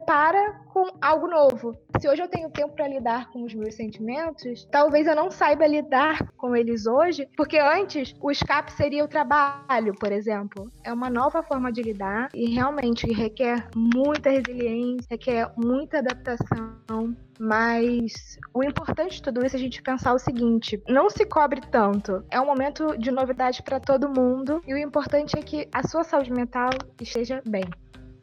com 0.76 0.90
algo 1.00 1.26
novo. 1.26 1.74
Se 1.98 2.06
hoje 2.06 2.22
eu 2.22 2.28
tenho 2.28 2.50
tempo 2.50 2.74
para 2.74 2.86
lidar 2.86 3.30
com 3.30 3.44
os 3.44 3.54
meus 3.54 3.74
sentimentos, 3.74 4.68
talvez 4.70 5.06
eu 5.06 5.16
não 5.16 5.30
saiba 5.30 5.66
lidar 5.66 6.30
com 6.36 6.54
eles 6.54 6.86
hoje, 6.86 7.26
porque 7.34 7.58
antes 7.58 8.14
o 8.20 8.30
escape 8.30 8.70
seria 8.72 9.02
o 9.02 9.08
trabalho, 9.08 9.94
por 9.98 10.12
exemplo. 10.12 10.70
É 10.84 10.92
uma 10.92 11.08
nova 11.08 11.42
forma 11.42 11.72
de 11.72 11.80
lidar 11.80 12.28
e 12.34 12.50
realmente 12.50 13.10
requer 13.10 13.68
muita 13.74 14.28
resiliência, 14.28 15.06
requer 15.10 15.50
muita 15.56 15.98
adaptação. 15.98 17.16
Mas 17.38 18.38
o 18.54 18.62
importante 18.62 19.16
de 19.16 19.22
tudo 19.22 19.44
isso 19.44 19.56
é 19.56 19.58
a 19.58 19.62
gente 19.62 19.82
pensar 19.82 20.12
o 20.12 20.18
seguinte: 20.18 20.82
não 20.88 21.08
se 21.08 21.24
cobre 21.24 21.60
tanto. 21.70 22.22
É 22.30 22.40
um 22.40 22.46
momento 22.46 22.96
de 22.98 23.10
novidade 23.10 23.62
para 23.62 23.80
todo 23.80 24.08
mundo 24.08 24.62
e 24.66 24.74
o 24.74 24.78
importante 24.78 25.38
é 25.38 25.42
que 25.42 25.68
a 25.72 25.86
sua 25.86 26.04
saúde 26.04 26.32
mental 26.32 26.70
esteja 27.00 27.42
bem 27.46 27.64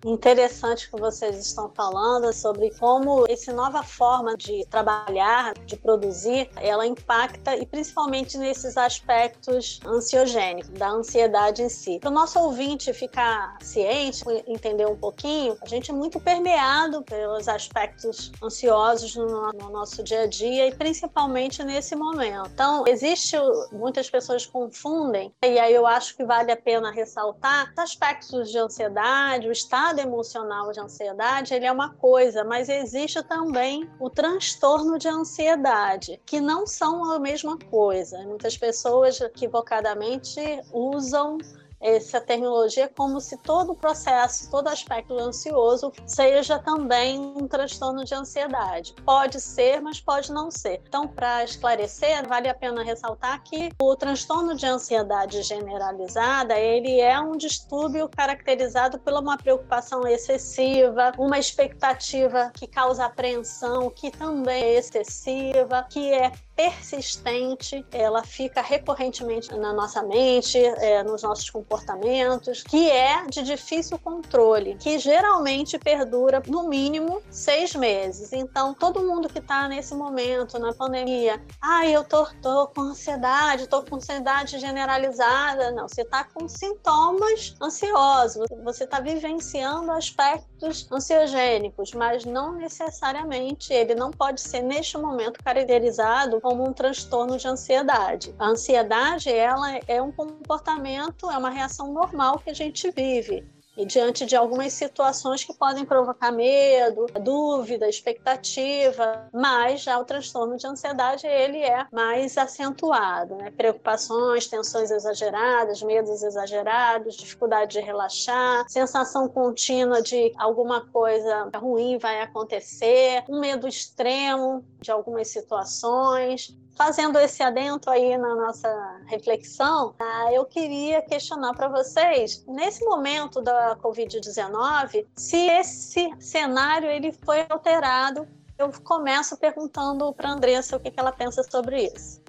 interessante 0.05 0.89
que 0.89 0.99
vocês 0.99 1.37
estão 1.37 1.69
falando 1.69 2.31
sobre 2.33 2.71
como 2.77 3.25
essa 3.29 3.53
nova 3.53 3.83
forma 3.83 4.35
de 4.35 4.65
trabalhar, 4.69 5.53
de 5.65 5.77
produzir, 5.77 6.49
ela 6.57 6.85
impacta 6.85 7.55
e 7.55 7.65
principalmente 7.65 8.37
nesses 8.37 8.77
aspectos 8.77 9.79
ansiogênicos, 9.85 10.69
da 10.69 10.89
ansiedade 10.89 11.61
em 11.61 11.69
si. 11.69 11.99
Para 11.99 12.09
o 12.09 12.13
nosso 12.13 12.39
ouvinte 12.39 12.93
ficar 12.93 13.57
ciente, 13.61 14.23
entender 14.47 14.85
um 14.87 14.97
pouquinho, 14.97 15.57
a 15.61 15.67
gente 15.67 15.91
é 15.91 15.93
muito 15.93 16.19
permeado 16.19 17.01
pelos 17.03 17.47
aspectos 17.47 18.31
ansiosos 18.41 19.15
no, 19.15 19.51
no 19.53 19.69
nosso 19.69 20.03
dia 20.03 20.21
a 20.21 20.27
dia 20.27 20.67
e 20.67 20.75
principalmente 20.75 21.63
nesse 21.63 21.95
momento. 21.95 22.49
Então, 22.53 22.85
existe 22.87 23.35
muitas 23.71 24.09
pessoas 24.09 24.45
confundem 24.45 25.33
e 25.43 25.59
aí 25.59 25.73
eu 25.73 25.87
acho 25.87 26.15
que 26.15 26.23
vale 26.23 26.51
a 26.51 26.57
pena 26.57 26.91
ressaltar 26.91 27.71
os 27.71 27.77
aspectos 27.77 28.51
de 28.51 28.57
ansiedade, 28.57 29.47
o 29.47 29.51
estado 29.51 29.92
estado 29.93 29.99
emocional 29.99 30.71
de 30.71 30.79
ansiedade, 30.79 31.53
ele 31.53 31.65
é 31.65 31.71
uma 31.71 31.93
coisa, 31.93 32.43
mas 32.43 32.67
existe 32.67 33.21
também 33.23 33.89
o 33.99 34.09
transtorno 34.09 34.97
de 34.97 35.07
ansiedade, 35.07 36.19
que 36.25 36.41
não 36.41 36.65
são 36.65 37.11
a 37.11 37.19
mesma 37.19 37.57
coisa. 37.69 38.17
Muitas 38.23 38.57
pessoas 38.57 39.21
equivocadamente 39.21 40.41
usam 40.71 41.37
essa 41.83 42.21
terminologia 42.21 42.89
como 42.95 43.19
se 43.19 43.37
todo 43.37 43.73
o 43.73 43.75
processo, 43.75 44.49
todo 44.49 44.69
aspecto 44.69 45.17
ansioso 45.19 45.91
seja 46.07 46.57
também 46.57 47.19
um 47.19 47.47
transtorno 47.47 48.05
de 48.05 48.15
ansiedade. 48.15 48.95
Pode 49.05 49.41
ser, 49.41 49.81
mas 49.81 49.99
pode 49.99 50.31
não 50.31 50.49
ser. 50.49 50.81
Então, 50.87 51.07
para 51.07 51.43
esclarecer, 51.43 52.27
vale 52.27 52.47
a 52.47 52.55
pena 52.55 52.83
ressaltar 52.83 53.43
que 53.43 53.69
o 53.81 53.95
transtorno 53.95 54.55
de 54.55 54.65
ansiedade 54.65 55.43
generalizada, 55.43 56.57
ele 56.57 57.01
é 57.01 57.19
um 57.19 57.35
distúrbio 57.35 58.09
caracterizado 58.09 58.97
por 58.97 59.13
uma 59.13 59.37
preocupação 59.37 60.07
excessiva, 60.07 61.11
uma 61.17 61.37
expectativa 61.37 62.49
que 62.53 62.65
causa 62.65 63.05
apreensão, 63.05 63.89
que 63.89 64.09
também 64.09 64.63
é 64.63 64.73
excessiva, 64.75 65.85
que 65.89 66.13
é 66.13 66.31
persistente, 66.55 67.85
ela 67.91 68.23
fica 68.23 68.61
recorrentemente 68.61 69.53
na 69.55 69.73
nossa 69.73 70.03
mente, 70.03 70.57
é, 70.57 71.03
nos 71.03 71.23
nossos 71.23 71.49
comportamentos, 71.49 72.63
que 72.63 72.91
é 72.91 73.25
de 73.25 73.41
difícil 73.41 73.97
controle, 73.97 74.75
que 74.75 74.99
geralmente 74.99 75.79
perdura 75.79 76.41
no 76.47 76.67
mínimo 76.67 77.21
seis 77.29 77.73
meses. 77.75 78.33
Então, 78.33 78.73
todo 78.73 79.03
mundo 79.03 79.27
que 79.27 79.39
está 79.39 79.67
nesse 79.67 79.95
momento, 79.95 80.59
na 80.59 80.73
pandemia, 80.73 81.41
ah, 81.61 81.87
eu 81.87 82.03
tô, 82.03 82.27
tô 82.41 82.67
com 82.67 82.81
ansiedade, 82.81 83.67
tô 83.67 83.81
com 83.81 83.95
ansiedade 83.95 84.59
generalizada. 84.59 85.71
Não, 85.71 85.87
você 85.87 86.01
está 86.01 86.23
com 86.23 86.47
sintomas 86.47 87.55
ansiosos, 87.61 88.47
você 88.63 88.83
está 88.83 88.99
vivenciando 88.99 89.91
aspectos 89.91 90.87
ansiogênicos, 90.91 91.93
mas 91.93 92.25
não 92.25 92.53
necessariamente 92.53 93.73
ele 93.73 93.95
não 93.95 94.11
pode 94.11 94.39
ser 94.39 94.61
neste 94.61 94.97
momento 94.97 95.43
caracterizado 95.43 96.42
como 96.43 96.67
um 96.67 96.73
transtorno 96.73 97.37
de 97.37 97.47
ansiedade. 97.47 98.35
A 98.37 98.47
ansiedade, 98.47 99.31
ela 99.31 99.79
é 99.87 100.01
um 100.01 100.11
comportamento, 100.11 101.31
é 101.31 101.37
uma 101.37 101.49
reação 101.49 101.93
normal 101.93 102.37
que 102.37 102.49
a 102.49 102.53
gente 102.53 102.91
vive 102.91 103.47
e 103.77 103.85
diante 103.85 104.25
de 104.25 104.35
algumas 104.35 104.73
situações 104.73 105.43
que 105.43 105.53
podem 105.53 105.85
provocar 105.85 106.31
medo, 106.31 107.07
dúvida, 107.21 107.89
expectativa, 107.89 109.27
mas 109.33 109.81
já 109.81 109.99
o 109.99 110.05
transtorno 110.05 110.57
de 110.57 110.67
ansiedade 110.67 111.25
ele 111.25 111.57
é 111.57 111.87
mais 111.91 112.37
acentuado, 112.37 113.35
né? 113.35 113.51
Preocupações, 113.51 114.47
tensões 114.47 114.91
exageradas, 114.91 115.81
medos 115.81 116.23
exagerados, 116.23 117.15
dificuldade 117.15 117.73
de 117.73 117.79
relaxar, 117.79 118.65
sensação 118.69 119.27
contínua 119.27 120.01
de 120.01 120.31
alguma 120.37 120.85
coisa 120.87 121.49
ruim 121.55 121.97
vai 121.97 122.21
acontecer, 122.21 123.23
um 123.27 123.39
medo 123.39 123.67
extremo 123.67 124.63
de 124.79 124.91
algumas 124.91 125.27
situações, 125.29 126.55
fazendo 126.75 127.19
esse 127.19 127.41
adentro 127.43 127.91
aí 127.91 128.17
na 128.17 128.35
nossa 128.35 129.01
reflexão, 129.05 129.93
ah, 129.99 130.33
eu 130.33 130.45
queria 130.45 131.01
questionar 131.01 131.53
para 131.53 131.67
vocês, 131.67 132.43
nesse 132.47 132.83
momento 132.85 133.41
da 133.41 133.75
Covid-19, 133.77 135.05
se 135.15 135.37
esse 135.37 136.11
cenário 136.19 136.89
ele 136.89 137.11
foi 137.11 137.45
alterado. 137.49 138.27
Eu 138.57 138.71
começo 138.83 139.35
perguntando 139.35 140.13
para 140.13 140.29
a 140.29 140.33
Andressa 140.33 140.77
o 140.77 140.79
que 140.79 140.93
ela 140.95 141.11
pensa 141.11 141.43
sobre 141.43 141.85
isso 141.85 142.22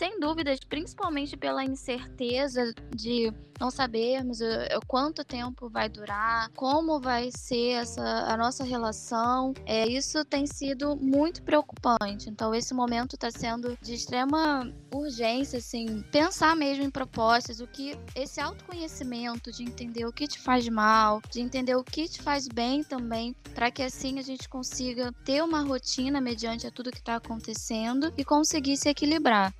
sem 0.00 0.18
dúvidas, 0.18 0.60
principalmente 0.60 1.36
pela 1.36 1.62
incerteza 1.62 2.72
de 2.96 3.30
não 3.60 3.70
sabermos 3.70 4.40
o, 4.40 4.80
quanto 4.86 5.22
tempo 5.22 5.68
vai 5.68 5.90
durar, 5.90 6.48
como 6.56 6.98
vai 6.98 7.28
ser 7.30 7.72
essa, 7.72 8.02
a 8.02 8.34
nossa 8.34 8.64
relação. 8.64 9.52
É, 9.66 9.86
isso 9.86 10.24
tem 10.24 10.46
sido 10.46 10.96
muito 10.96 11.42
preocupante. 11.42 12.30
Então, 12.30 12.54
esse 12.54 12.72
momento 12.72 13.14
está 13.14 13.30
sendo 13.30 13.76
de 13.82 13.92
extrema 13.92 14.72
urgência, 14.90 15.58
assim, 15.58 16.02
pensar 16.10 16.56
mesmo 16.56 16.82
em 16.82 16.90
propostas, 16.90 17.60
o 17.60 17.66
que 17.66 17.94
esse 18.16 18.40
autoconhecimento 18.40 19.52
de 19.52 19.64
entender 19.64 20.06
o 20.06 20.12
que 20.12 20.26
te 20.26 20.38
faz 20.38 20.66
mal, 20.66 21.20
de 21.30 21.42
entender 21.42 21.74
o 21.74 21.84
que 21.84 22.08
te 22.08 22.22
faz 22.22 22.48
bem 22.48 22.82
também, 22.82 23.36
para 23.54 23.70
que 23.70 23.82
assim 23.82 24.18
a 24.18 24.22
gente 24.22 24.48
consiga 24.48 25.12
ter 25.26 25.44
uma 25.44 25.60
rotina 25.60 26.22
mediante 26.22 26.66
a 26.66 26.70
tudo 26.70 26.90
que 26.90 27.00
está 27.00 27.16
acontecendo 27.16 28.10
e 28.16 28.24
conseguir 28.24 28.78
se 28.78 28.88
equilibrar 28.88 29.52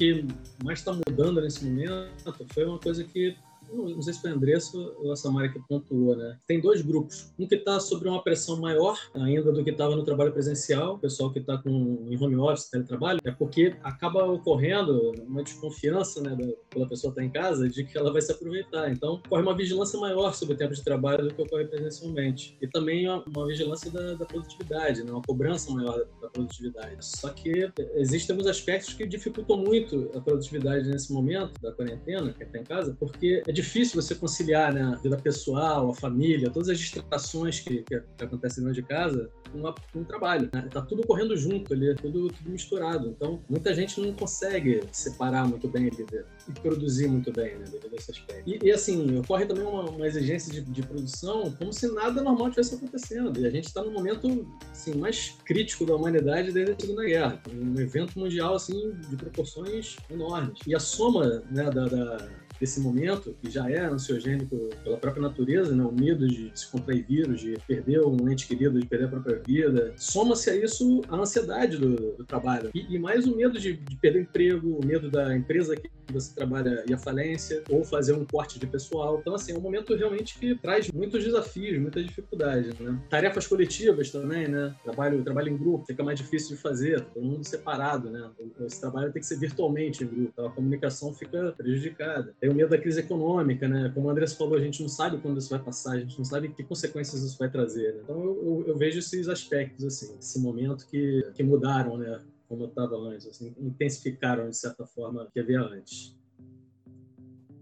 que 0.00 0.24
mais 0.64 0.78
está 0.78 0.94
mudando 0.94 1.42
nesse 1.42 1.62
momento 1.62 2.34
foi 2.54 2.64
uma 2.64 2.78
coisa 2.78 3.04
que 3.04 3.36
não 3.72 4.02
sei 4.02 4.14
se 4.14 4.20
foi 4.20 4.30
a 4.30 4.34
Andressa 4.34 4.76
ou 4.76 5.12
a 5.12 5.16
Samara 5.16 5.48
que 5.48 5.60
pontuou, 5.68 6.16
né? 6.16 6.38
Tem 6.46 6.60
dois 6.60 6.82
grupos. 6.82 7.32
Um 7.38 7.46
que 7.46 7.54
está 7.54 7.78
sob 7.80 8.08
uma 8.08 8.22
pressão 8.22 8.60
maior 8.60 8.98
ainda 9.14 9.52
do 9.52 9.62
que 9.62 9.70
estava 9.70 9.96
no 9.96 10.04
trabalho 10.04 10.32
presencial, 10.32 10.94
o 10.94 10.98
pessoal 10.98 11.32
que 11.32 11.38
está 11.38 11.60
em 11.64 12.16
home 12.22 12.36
office, 12.36 12.70
teletrabalho, 12.70 13.20
é 13.24 13.30
porque 13.30 13.76
acaba 13.82 14.24
ocorrendo 14.24 15.12
uma 15.26 15.42
desconfiança, 15.42 16.20
né, 16.20 16.36
da, 16.36 16.46
pela 16.70 16.88
pessoa 16.88 17.10
estar 17.10 17.22
tá 17.22 17.26
em 17.26 17.30
casa, 17.30 17.68
de 17.68 17.84
que 17.84 17.96
ela 17.96 18.12
vai 18.12 18.22
se 18.22 18.32
aproveitar. 18.32 18.90
Então, 18.90 19.20
corre 19.28 19.42
uma 19.42 19.56
vigilância 19.56 19.98
maior 19.98 20.34
sobre 20.34 20.54
o 20.54 20.56
tempo 20.56 20.74
de 20.74 20.82
trabalho 20.82 21.28
do 21.28 21.34
que 21.34 21.42
ocorre 21.42 21.66
presencialmente. 21.66 22.56
E 22.60 22.66
também 22.66 23.08
uma, 23.08 23.24
uma 23.24 23.46
vigilância 23.46 23.90
da, 23.90 24.14
da, 24.14 24.24
produtividade, 24.24 25.04
né? 25.04 25.10
uma 25.10 25.22
cobrança 25.22 25.72
maior 25.72 25.98
da, 25.98 26.04
da 26.22 26.28
produtividade. 26.28 26.96
Só 27.00 27.30
que 27.30 27.70
existem 27.94 28.34
alguns 28.34 28.48
aspectos 28.48 28.94
que 28.94 29.06
dificultam 29.06 29.58
muito 29.58 30.10
a 30.14 30.20
produtividade 30.20 30.88
nesse 30.88 31.12
momento 31.12 31.60
da 31.60 31.72
quarentena, 31.72 32.32
que 32.32 32.42
está 32.42 32.58
em 32.58 32.64
casa, 32.64 32.96
porque 32.98 33.42
é 33.46 33.52
difícil 33.60 34.00
você 34.00 34.14
conciliar 34.14 34.72
né, 34.72 34.82
a 34.82 34.96
vida 34.96 35.16
pessoal, 35.16 35.90
a 35.90 35.94
família, 35.94 36.50
todas 36.50 36.68
as 36.68 36.78
distrações 36.78 37.60
que, 37.60 37.82
que, 37.82 38.24
acontecem 38.24 38.64
dentro 38.64 38.80
de 38.80 38.86
casa 38.86 39.30
com, 39.52 39.60
com 39.92 40.00
o 40.00 40.04
trabalho. 40.04 40.48
Né? 40.52 40.68
Tá 40.70 40.82
tudo 40.82 41.06
correndo 41.06 41.36
junto 41.36 41.72
ali, 41.72 41.94
tudo, 41.94 42.28
tudo 42.28 42.50
misturado. 42.50 43.08
Então, 43.08 43.42
muita 43.48 43.74
gente 43.74 44.00
não 44.00 44.12
consegue 44.12 44.82
separar 44.92 45.46
muito 45.46 45.68
bem 45.68 45.88
ali 45.88 46.06
e 46.48 46.60
produzir 46.60 47.08
muito 47.08 47.32
bem 47.32 47.56
né, 47.58 47.64
devido 47.70 47.92
a 47.92 47.96
esse 47.96 48.10
aspecto. 48.10 48.48
E, 48.48 48.58
e 48.62 48.72
assim, 48.72 49.18
ocorre 49.18 49.46
também 49.46 49.64
uma, 49.64 49.90
uma 49.90 50.06
exigência 50.06 50.52
de, 50.52 50.62
de, 50.62 50.82
produção 50.82 51.52
como 51.52 51.72
se 51.72 51.86
nada 51.92 52.22
normal 52.22 52.48
estivesse 52.48 52.74
acontecendo. 52.74 53.38
E 53.38 53.46
a 53.46 53.50
gente 53.50 53.66
está 53.66 53.82
no 53.82 53.90
momento 53.90 54.46
assim, 54.70 54.94
mais 54.94 55.36
crítico 55.44 55.84
da 55.84 55.94
humanidade 55.94 56.52
desde 56.52 56.72
a 56.72 56.76
Segunda 56.78 57.04
Guerra. 57.04 57.42
Um 57.52 57.78
evento 57.78 58.18
mundial 58.18 58.54
assim, 58.54 58.92
de 59.08 59.16
proporções 59.16 59.96
enormes. 60.10 60.58
E 60.66 60.74
a 60.74 60.80
soma 60.80 61.42
né, 61.50 61.70
da, 61.70 61.86
da 61.86 62.39
desse 62.60 62.80
momento, 62.80 63.34
que 63.40 63.50
já 63.50 63.70
é 63.70 63.80
ansiogênico 63.80 64.56
pela 64.84 64.98
própria 64.98 65.22
natureza, 65.22 65.74
né? 65.74 65.82
o 65.82 65.92
medo 65.92 66.28
de 66.28 66.50
se 66.54 66.70
contrair 66.70 67.04
vírus, 67.06 67.40
de 67.40 67.56
perder 67.66 68.04
um 68.04 68.28
ente 68.28 68.46
querido, 68.46 68.78
de 68.78 68.86
perder 68.86 69.06
a 69.06 69.08
própria 69.08 69.38
vida, 69.38 69.92
soma-se 69.96 70.50
a 70.50 70.56
isso 70.56 71.00
a 71.08 71.16
ansiedade 71.16 71.78
do, 71.78 72.16
do 72.16 72.24
trabalho. 72.24 72.70
E, 72.74 72.94
e, 72.94 72.98
mais 72.98 73.26
o 73.26 73.34
medo 73.34 73.58
de, 73.58 73.72
de 73.72 73.96
perder 73.96 74.22
emprego, 74.22 74.78
o 74.78 74.84
medo 74.84 75.10
da 75.10 75.34
empresa 75.34 75.74
que 75.74 75.88
você 76.12 76.34
trabalha 76.34 76.84
e 76.88 76.92
a 76.92 76.98
falência, 76.98 77.62
ou 77.68 77.84
fazer 77.84 78.12
um 78.12 78.24
corte 78.24 78.58
de 78.58 78.66
pessoal. 78.66 79.18
Então, 79.20 79.34
assim, 79.34 79.52
é 79.52 79.56
um 79.56 79.60
momento 79.60 79.94
realmente 79.94 80.38
que 80.38 80.54
traz 80.56 80.90
muitos 80.90 81.24
desafios, 81.24 81.78
muitas 81.78 82.04
dificuldades, 82.04 82.78
né? 82.78 82.98
Tarefas 83.08 83.46
coletivas 83.46 84.10
também, 84.10 84.48
né? 84.48 84.74
Trabalho, 84.82 85.22
trabalho 85.22 85.48
em 85.48 85.56
grupo 85.56 85.86
fica 85.86 86.02
mais 86.02 86.18
difícil 86.18 86.56
de 86.56 86.62
fazer, 86.62 87.00
todo 87.14 87.24
mundo 87.24 87.44
separado, 87.44 88.10
né? 88.10 88.28
Esse 88.66 88.80
trabalho 88.80 89.12
tem 89.12 89.20
que 89.20 89.26
ser 89.26 89.38
virtualmente 89.38 90.04
em 90.04 90.06
grupo, 90.06 90.30
então 90.32 90.46
a 90.46 90.50
comunicação 90.50 91.14
fica 91.14 91.52
prejudicada. 91.56 92.34
Tem 92.40 92.49
o 92.52 92.54
medo 92.54 92.70
da 92.70 92.78
crise 92.78 93.00
econômica, 93.00 93.68
né? 93.68 93.90
Como 93.94 94.08
o 94.08 94.10
Andrés 94.10 94.34
falou, 94.34 94.56
a 94.56 94.60
gente 94.60 94.82
não 94.82 94.88
sabe 94.88 95.18
quando 95.18 95.38
isso 95.38 95.50
vai 95.50 95.58
passar, 95.58 95.92
a 95.92 96.00
gente 96.00 96.16
não 96.18 96.24
sabe 96.24 96.48
que 96.48 96.62
consequências 96.62 97.22
isso 97.22 97.38
vai 97.38 97.50
trazer. 97.50 97.94
Né? 97.94 98.00
Então, 98.04 98.16
eu, 98.22 98.42
eu, 98.44 98.64
eu, 98.68 98.78
vejo 98.78 98.98
esses 98.98 99.28
aspectos, 99.28 99.84
assim, 99.84 100.16
esse 100.18 100.38
momento 100.40 100.86
que, 100.86 101.22
que 101.34 101.42
mudaram, 101.42 101.96
né? 101.96 102.20
como 102.48 102.64
eu 102.64 102.68
estava 102.68 102.96
antes, 102.96 103.28
assim, 103.28 103.54
intensificaram 103.60 104.50
de 104.50 104.56
certa 104.56 104.84
forma 104.84 105.28
que 105.32 105.38
havia 105.38 105.60
antes. 105.60 106.18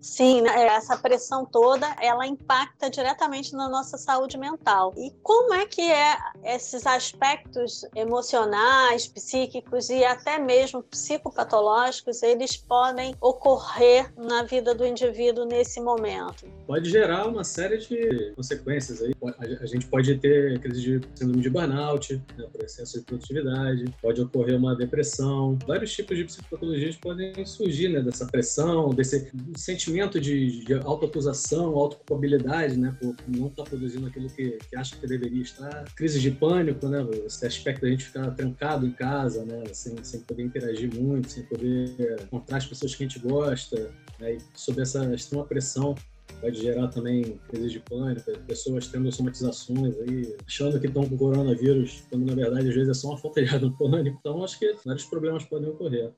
Sim, 0.00 0.42
né? 0.42 0.66
essa 0.66 0.96
pressão 0.96 1.44
toda, 1.44 1.86
ela 2.00 2.26
impacta 2.26 2.88
diretamente 2.88 3.52
na 3.54 3.68
nossa 3.68 3.98
saúde 3.98 4.38
mental. 4.38 4.94
E 4.96 5.10
como 5.22 5.54
é 5.54 5.66
que 5.66 5.82
é 5.82 6.16
esses 6.44 6.86
aspectos 6.86 7.84
emocionais, 7.94 9.08
psíquicos 9.08 9.90
e 9.90 10.04
até 10.04 10.38
mesmo 10.38 10.82
psicopatológicos, 10.82 12.22
eles 12.22 12.56
podem 12.56 13.14
ocorrer 13.20 14.12
na 14.16 14.42
vida 14.44 14.74
do 14.74 14.86
indivíduo 14.86 15.44
nesse 15.44 15.80
momento? 15.80 16.46
Pode 16.66 16.88
gerar 16.88 17.26
uma 17.26 17.42
série 17.42 17.78
de 17.78 18.32
consequências 18.36 19.02
aí. 19.02 19.14
A 19.60 19.66
gente 19.66 19.86
pode 19.86 20.16
ter 20.18 20.60
crise 20.60 20.80
de 20.80 21.00
síndrome 21.14 21.42
de 21.42 21.50
burnout, 21.50 22.22
né, 22.36 22.46
por 22.52 22.62
excesso 22.62 22.98
de 22.98 23.04
produtividade, 23.04 23.84
pode 24.00 24.20
ocorrer 24.20 24.56
uma 24.56 24.76
depressão, 24.76 25.58
vários 25.66 25.92
tipos 25.92 26.16
de 26.16 26.24
psicopatologias 26.24 26.96
podem 26.96 27.44
surgir 27.44 27.88
né, 27.88 28.00
dessa 28.00 28.26
pressão, 28.26 28.90
desse 28.90 29.32
sentimento 29.56 29.87
sentimento 29.88 30.20
de, 30.20 30.64
de 30.64 30.74
autoacusação, 30.74 31.74
autoculpabilidade, 31.76 32.76
né, 32.76 32.94
por 33.00 33.16
não 33.26 33.46
estar 33.46 33.64
tá 33.64 33.70
produzindo 33.70 34.06
aquilo 34.06 34.28
que, 34.28 34.58
que 34.68 34.76
acha 34.76 34.96
que 34.96 35.06
deveria 35.06 35.42
estar. 35.42 35.84
Crise 35.94 36.20
de 36.20 36.30
pânico, 36.30 36.86
né, 36.88 37.06
esse 37.24 37.46
aspecto 37.46 37.82
da 37.82 37.88
gente 37.88 38.04
ficar 38.04 38.30
trancado 38.32 38.86
em 38.86 38.92
casa, 38.92 39.44
né, 39.44 39.64
sem, 39.72 39.96
sem 40.04 40.20
poder 40.20 40.44
interagir 40.44 40.94
muito, 40.94 41.30
sem 41.30 41.42
poder 41.44 42.16
encontrar 42.22 42.58
as 42.58 42.66
pessoas 42.66 42.94
que 42.94 43.02
a 43.02 43.08
gente 43.08 43.18
gosta, 43.18 43.90
né, 44.20 44.34
e 44.34 44.38
sob 44.54 44.80
essa 44.82 45.14
extrema 45.14 45.44
pressão 45.44 45.94
pode 46.40 46.60
gerar 46.60 46.88
também 46.88 47.40
crise 47.48 47.70
de 47.70 47.80
pânico, 47.80 48.30
pessoas 48.46 48.86
tendo 48.86 49.10
somatizações 49.10 49.98
aí, 50.00 50.36
achando 50.46 50.78
que 50.78 50.86
estão 50.86 51.08
com 51.08 51.16
coronavírus, 51.16 52.04
quando 52.10 52.26
na 52.26 52.34
verdade 52.34 52.68
às 52.68 52.74
vezes 52.74 52.90
é 52.90 52.94
só 52.94 53.08
uma 53.08 53.18
falta 53.18 53.42
de 53.42 53.70
pânico. 53.70 54.18
Então 54.20 54.44
acho 54.44 54.58
que 54.58 54.76
vários 54.84 55.04
problemas 55.04 55.44
podem 55.44 55.70
ocorrer 55.70 56.12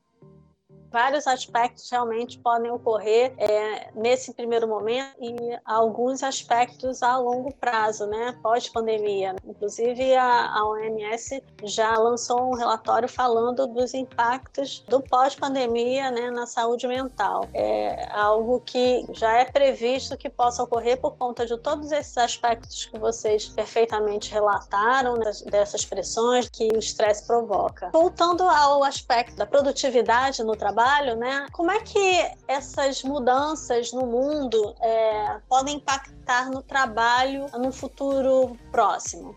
vários 0.90 1.26
aspectos 1.26 1.88
realmente 1.90 2.38
podem 2.38 2.70
ocorrer 2.70 3.32
é, 3.38 3.90
nesse 3.94 4.34
primeiro 4.34 4.66
momento 4.66 5.14
e 5.20 5.36
alguns 5.64 6.22
aspectos 6.22 7.02
a 7.02 7.16
longo 7.16 7.54
prazo, 7.54 8.06
né, 8.06 8.36
pós-pandemia. 8.42 9.36
Inclusive, 9.44 10.14
a, 10.14 10.52
a 10.52 10.68
OMS 10.68 11.42
já 11.64 11.96
lançou 11.96 12.50
um 12.50 12.54
relatório 12.54 13.08
falando 13.08 13.66
dos 13.66 13.94
impactos 13.94 14.84
do 14.88 15.00
pós-pandemia 15.00 16.10
né, 16.10 16.30
na 16.30 16.46
saúde 16.46 16.86
mental. 16.86 17.48
É 17.54 18.08
algo 18.12 18.60
que 18.60 19.06
já 19.12 19.32
é 19.38 19.44
previsto 19.44 20.16
que 20.16 20.28
possa 20.28 20.62
ocorrer 20.62 21.00
por 21.00 21.16
conta 21.16 21.46
de 21.46 21.56
todos 21.58 21.92
esses 21.92 22.16
aspectos 22.18 22.86
que 22.86 22.98
vocês 22.98 23.48
perfeitamente 23.48 24.32
relataram, 24.32 25.16
né, 25.16 25.30
dessas 25.46 25.84
pressões 25.84 26.48
que 26.48 26.68
o 26.74 26.78
estresse 26.78 27.26
provoca. 27.26 27.90
Voltando 27.92 28.42
ao 28.42 28.82
aspecto 28.82 29.36
da 29.36 29.46
produtividade 29.46 30.42
no 30.42 30.56
trabalho, 30.56 30.79
trabalho, 30.80 31.16
né? 31.16 31.46
Como 31.52 31.70
é 31.70 31.80
que 31.80 32.30
essas 32.48 33.02
mudanças 33.02 33.92
no 33.92 34.06
mundo 34.06 34.74
é, 34.80 35.38
podem 35.46 35.76
impactar 35.76 36.50
no 36.50 36.62
trabalho 36.62 37.46
no 37.58 37.70
futuro 37.70 38.56
próximo? 38.72 39.34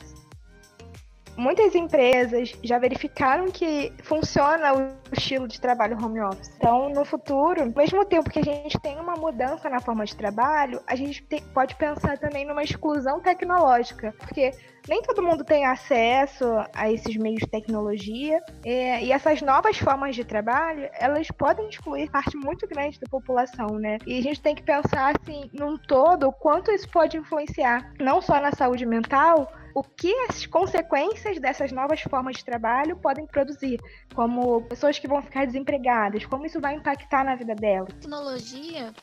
Muitas 1.38 1.76
empresas 1.76 2.54
já 2.63 2.78
verificaram 2.78 3.52
que 3.52 3.91
funciona 4.04 4.74
o 4.74 4.93
estilo 5.12 5.48
de 5.48 5.60
trabalho 5.60 5.98
home 6.04 6.22
office. 6.22 6.52
Então, 6.58 6.89
no 6.89 7.06
futuro, 7.06 7.62
ao 7.62 7.69
mesmo 7.69 8.06
tempo 8.06 8.30
que 8.30 8.39
a 8.39 8.43
gente 8.43 8.80
tem 8.80 9.00
uma 9.00 9.15
mudança 9.15 9.69
na 9.69 9.80
forma 9.80 10.06
de 10.06 10.15
trabalho, 10.15 10.82
a 10.88 10.96
gente 10.96 11.24
pode 11.54 11.76
pensar 11.76 12.17
também 12.17 12.46
numa 12.46 12.63
exclusão 12.63 13.19
tecnológica, 13.19 14.13
porque 14.17 14.52
nem 14.88 15.02
todo 15.02 15.24
mundo 15.24 15.43
tem 15.43 15.65
acesso 15.65 16.46
a 16.74 16.91
esses 16.91 17.15
meios 17.15 17.39
de 17.39 17.48
tecnologia 17.48 18.39
e, 18.65 19.06
e 19.06 19.12
essas 19.12 19.41
novas 19.41 19.78
formas 19.78 20.15
de 20.15 20.26
trabalho 20.26 20.89
elas 21.00 21.30
podem 21.32 21.69
excluir 21.69 22.10
parte 22.12 22.36
muito 22.36 22.67
grande 22.67 23.00
da 23.00 23.08
população, 23.10 23.80
né? 23.80 23.98
E 24.06 24.19
a 24.19 24.22
gente 24.22 24.41
tem 24.41 24.54
que 24.54 24.63
pensar 24.63 25.15
assim, 25.15 25.50
num 25.54 25.78
todo, 25.78 26.28
o 26.28 26.34
quanto 26.34 26.72
isso 26.72 26.89
pode 26.89 27.17
influenciar 27.17 27.93
não 28.00 28.22
só 28.22 28.39
na 28.41 28.52
saúde 28.52 28.86
mental, 28.86 29.52
o 29.74 29.84
que 29.84 30.14
as 30.28 30.46
consequências 30.46 31.40
dessas 31.40 31.72
novas 31.72 32.02
formas 32.02 32.38
de 32.38 32.46
trabalho 32.46 32.96
podem 32.98 33.26
produzir, 33.26 33.80
como 34.14 34.62
pessoas 34.64 35.00
que 35.00 35.08
vão 35.08 35.22
ficar 35.22 35.46
desempregadas, 35.46 36.26
como 36.26 36.46
isso 36.46 36.60
vai 36.60 36.76
impactar 36.76 37.24
na 37.24 37.36
vida 37.36 37.56
delas. 37.56 37.94
Tecnologia 37.94 38.94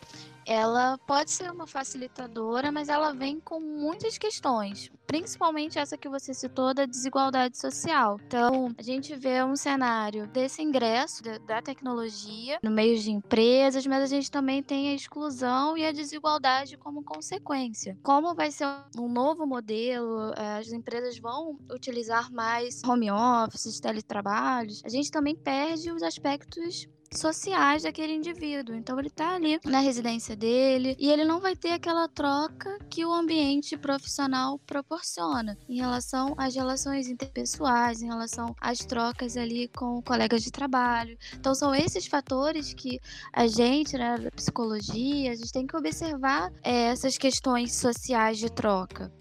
ela 0.50 0.98
pode 1.06 1.30
ser 1.30 1.48
uma 1.48 1.64
facilitadora, 1.64 2.72
mas 2.72 2.88
ela 2.88 3.12
vem 3.12 3.38
com 3.38 3.60
muitas 3.60 4.18
questões, 4.18 4.90
principalmente 5.06 5.78
essa 5.78 5.96
que 5.96 6.08
você 6.08 6.34
citou 6.34 6.74
da 6.74 6.86
desigualdade 6.86 7.56
social. 7.56 8.18
Então, 8.26 8.74
a 8.76 8.82
gente 8.82 9.14
vê 9.14 9.44
um 9.44 9.54
cenário 9.54 10.26
desse 10.26 10.60
ingresso 10.60 11.22
da 11.46 11.62
tecnologia 11.62 12.58
no 12.64 12.70
meio 12.72 12.98
de 12.98 13.12
empresas, 13.12 13.86
mas 13.86 14.02
a 14.02 14.06
gente 14.06 14.28
também 14.28 14.60
tem 14.60 14.88
a 14.88 14.94
exclusão 14.94 15.78
e 15.78 15.86
a 15.86 15.92
desigualdade 15.92 16.76
como 16.76 17.04
consequência. 17.04 17.96
Como 18.02 18.34
vai 18.34 18.50
ser 18.50 18.66
um 18.98 19.08
novo 19.08 19.46
modelo, 19.46 20.32
eh, 20.36 20.58
as 20.58 20.72
empresas 20.72 21.16
vão 21.16 21.60
utilizar 21.70 22.32
mais 22.32 22.82
home 22.82 23.08
office, 23.08 23.78
teletrabalhos, 23.78 24.82
a 24.84 24.88
gente 24.88 25.12
também 25.12 25.36
perde 25.36 25.92
os 25.92 26.02
aspectos 26.02 26.88
sociais 27.12 27.82
daquele 27.82 28.14
indivíduo. 28.14 28.74
Então 28.74 28.98
ele 28.98 29.10
tá 29.10 29.34
ali 29.34 29.58
na 29.64 29.80
residência 29.80 30.36
dele 30.36 30.96
e 30.98 31.10
ele 31.10 31.24
não 31.24 31.40
vai 31.40 31.56
ter 31.56 31.72
aquela 31.72 32.08
troca 32.08 32.78
que 32.88 33.04
o 33.04 33.12
ambiente 33.12 33.76
profissional 33.76 34.58
proporciona 34.60 35.58
em 35.68 35.78
relação 35.78 36.34
às 36.36 36.54
relações 36.54 37.08
interpessoais, 37.08 38.00
em 38.00 38.06
relação 38.06 38.54
às 38.60 38.78
trocas 38.78 39.36
ali 39.36 39.68
com 39.68 40.00
colegas 40.02 40.42
de 40.42 40.52
trabalho. 40.52 41.18
Então 41.34 41.54
são 41.54 41.74
esses 41.74 42.06
fatores 42.06 42.72
que 42.72 43.00
a 43.32 43.46
gente, 43.48 43.96
né, 43.98 44.16
da 44.16 44.30
psicologia, 44.30 45.32
a 45.32 45.34
gente 45.34 45.52
tem 45.52 45.66
que 45.66 45.76
observar 45.76 46.52
é, 46.62 46.90
essas 46.90 47.18
questões 47.18 47.74
sociais 47.74 48.38
de 48.38 48.50
troca. 48.50 49.12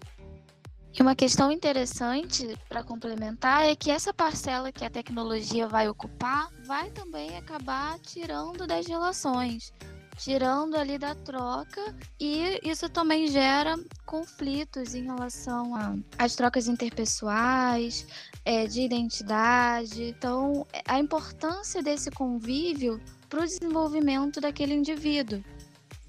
E 0.92 1.02
uma 1.02 1.14
questão 1.14 1.52
interessante 1.52 2.58
para 2.68 2.82
complementar 2.82 3.64
é 3.64 3.76
que 3.76 3.90
essa 3.90 4.12
parcela 4.12 4.72
que 4.72 4.84
a 4.84 4.90
tecnologia 4.90 5.68
vai 5.68 5.88
ocupar 5.88 6.50
vai 6.66 6.90
também 6.90 7.36
acabar 7.36 7.98
tirando 8.00 8.66
das 8.66 8.86
relações, 8.86 9.72
tirando 10.18 10.74
ali 10.74 10.98
da 10.98 11.14
troca, 11.14 11.94
e 12.18 12.60
isso 12.64 12.88
também 12.88 13.28
gera 13.28 13.76
conflitos 14.04 14.94
em 14.94 15.04
relação 15.04 15.72
às 16.18 16.34
trocas 16.34 16.66
interpessoais, 16.66 18.06
é, 18.44 18.66
de 18.66 18.82
identidade. 18.82 20.02
Então, 20.02 20.66
a 20.86 20.98
importância 20.98 21.82
desse 21.82 22.10
convívio 22.10 23.00
para 23.28 23.42
o 23.42 23.46
desenvolvimento 23.46 24.40
daquele 24.40 24.74
indivíduo. 24.74 25.42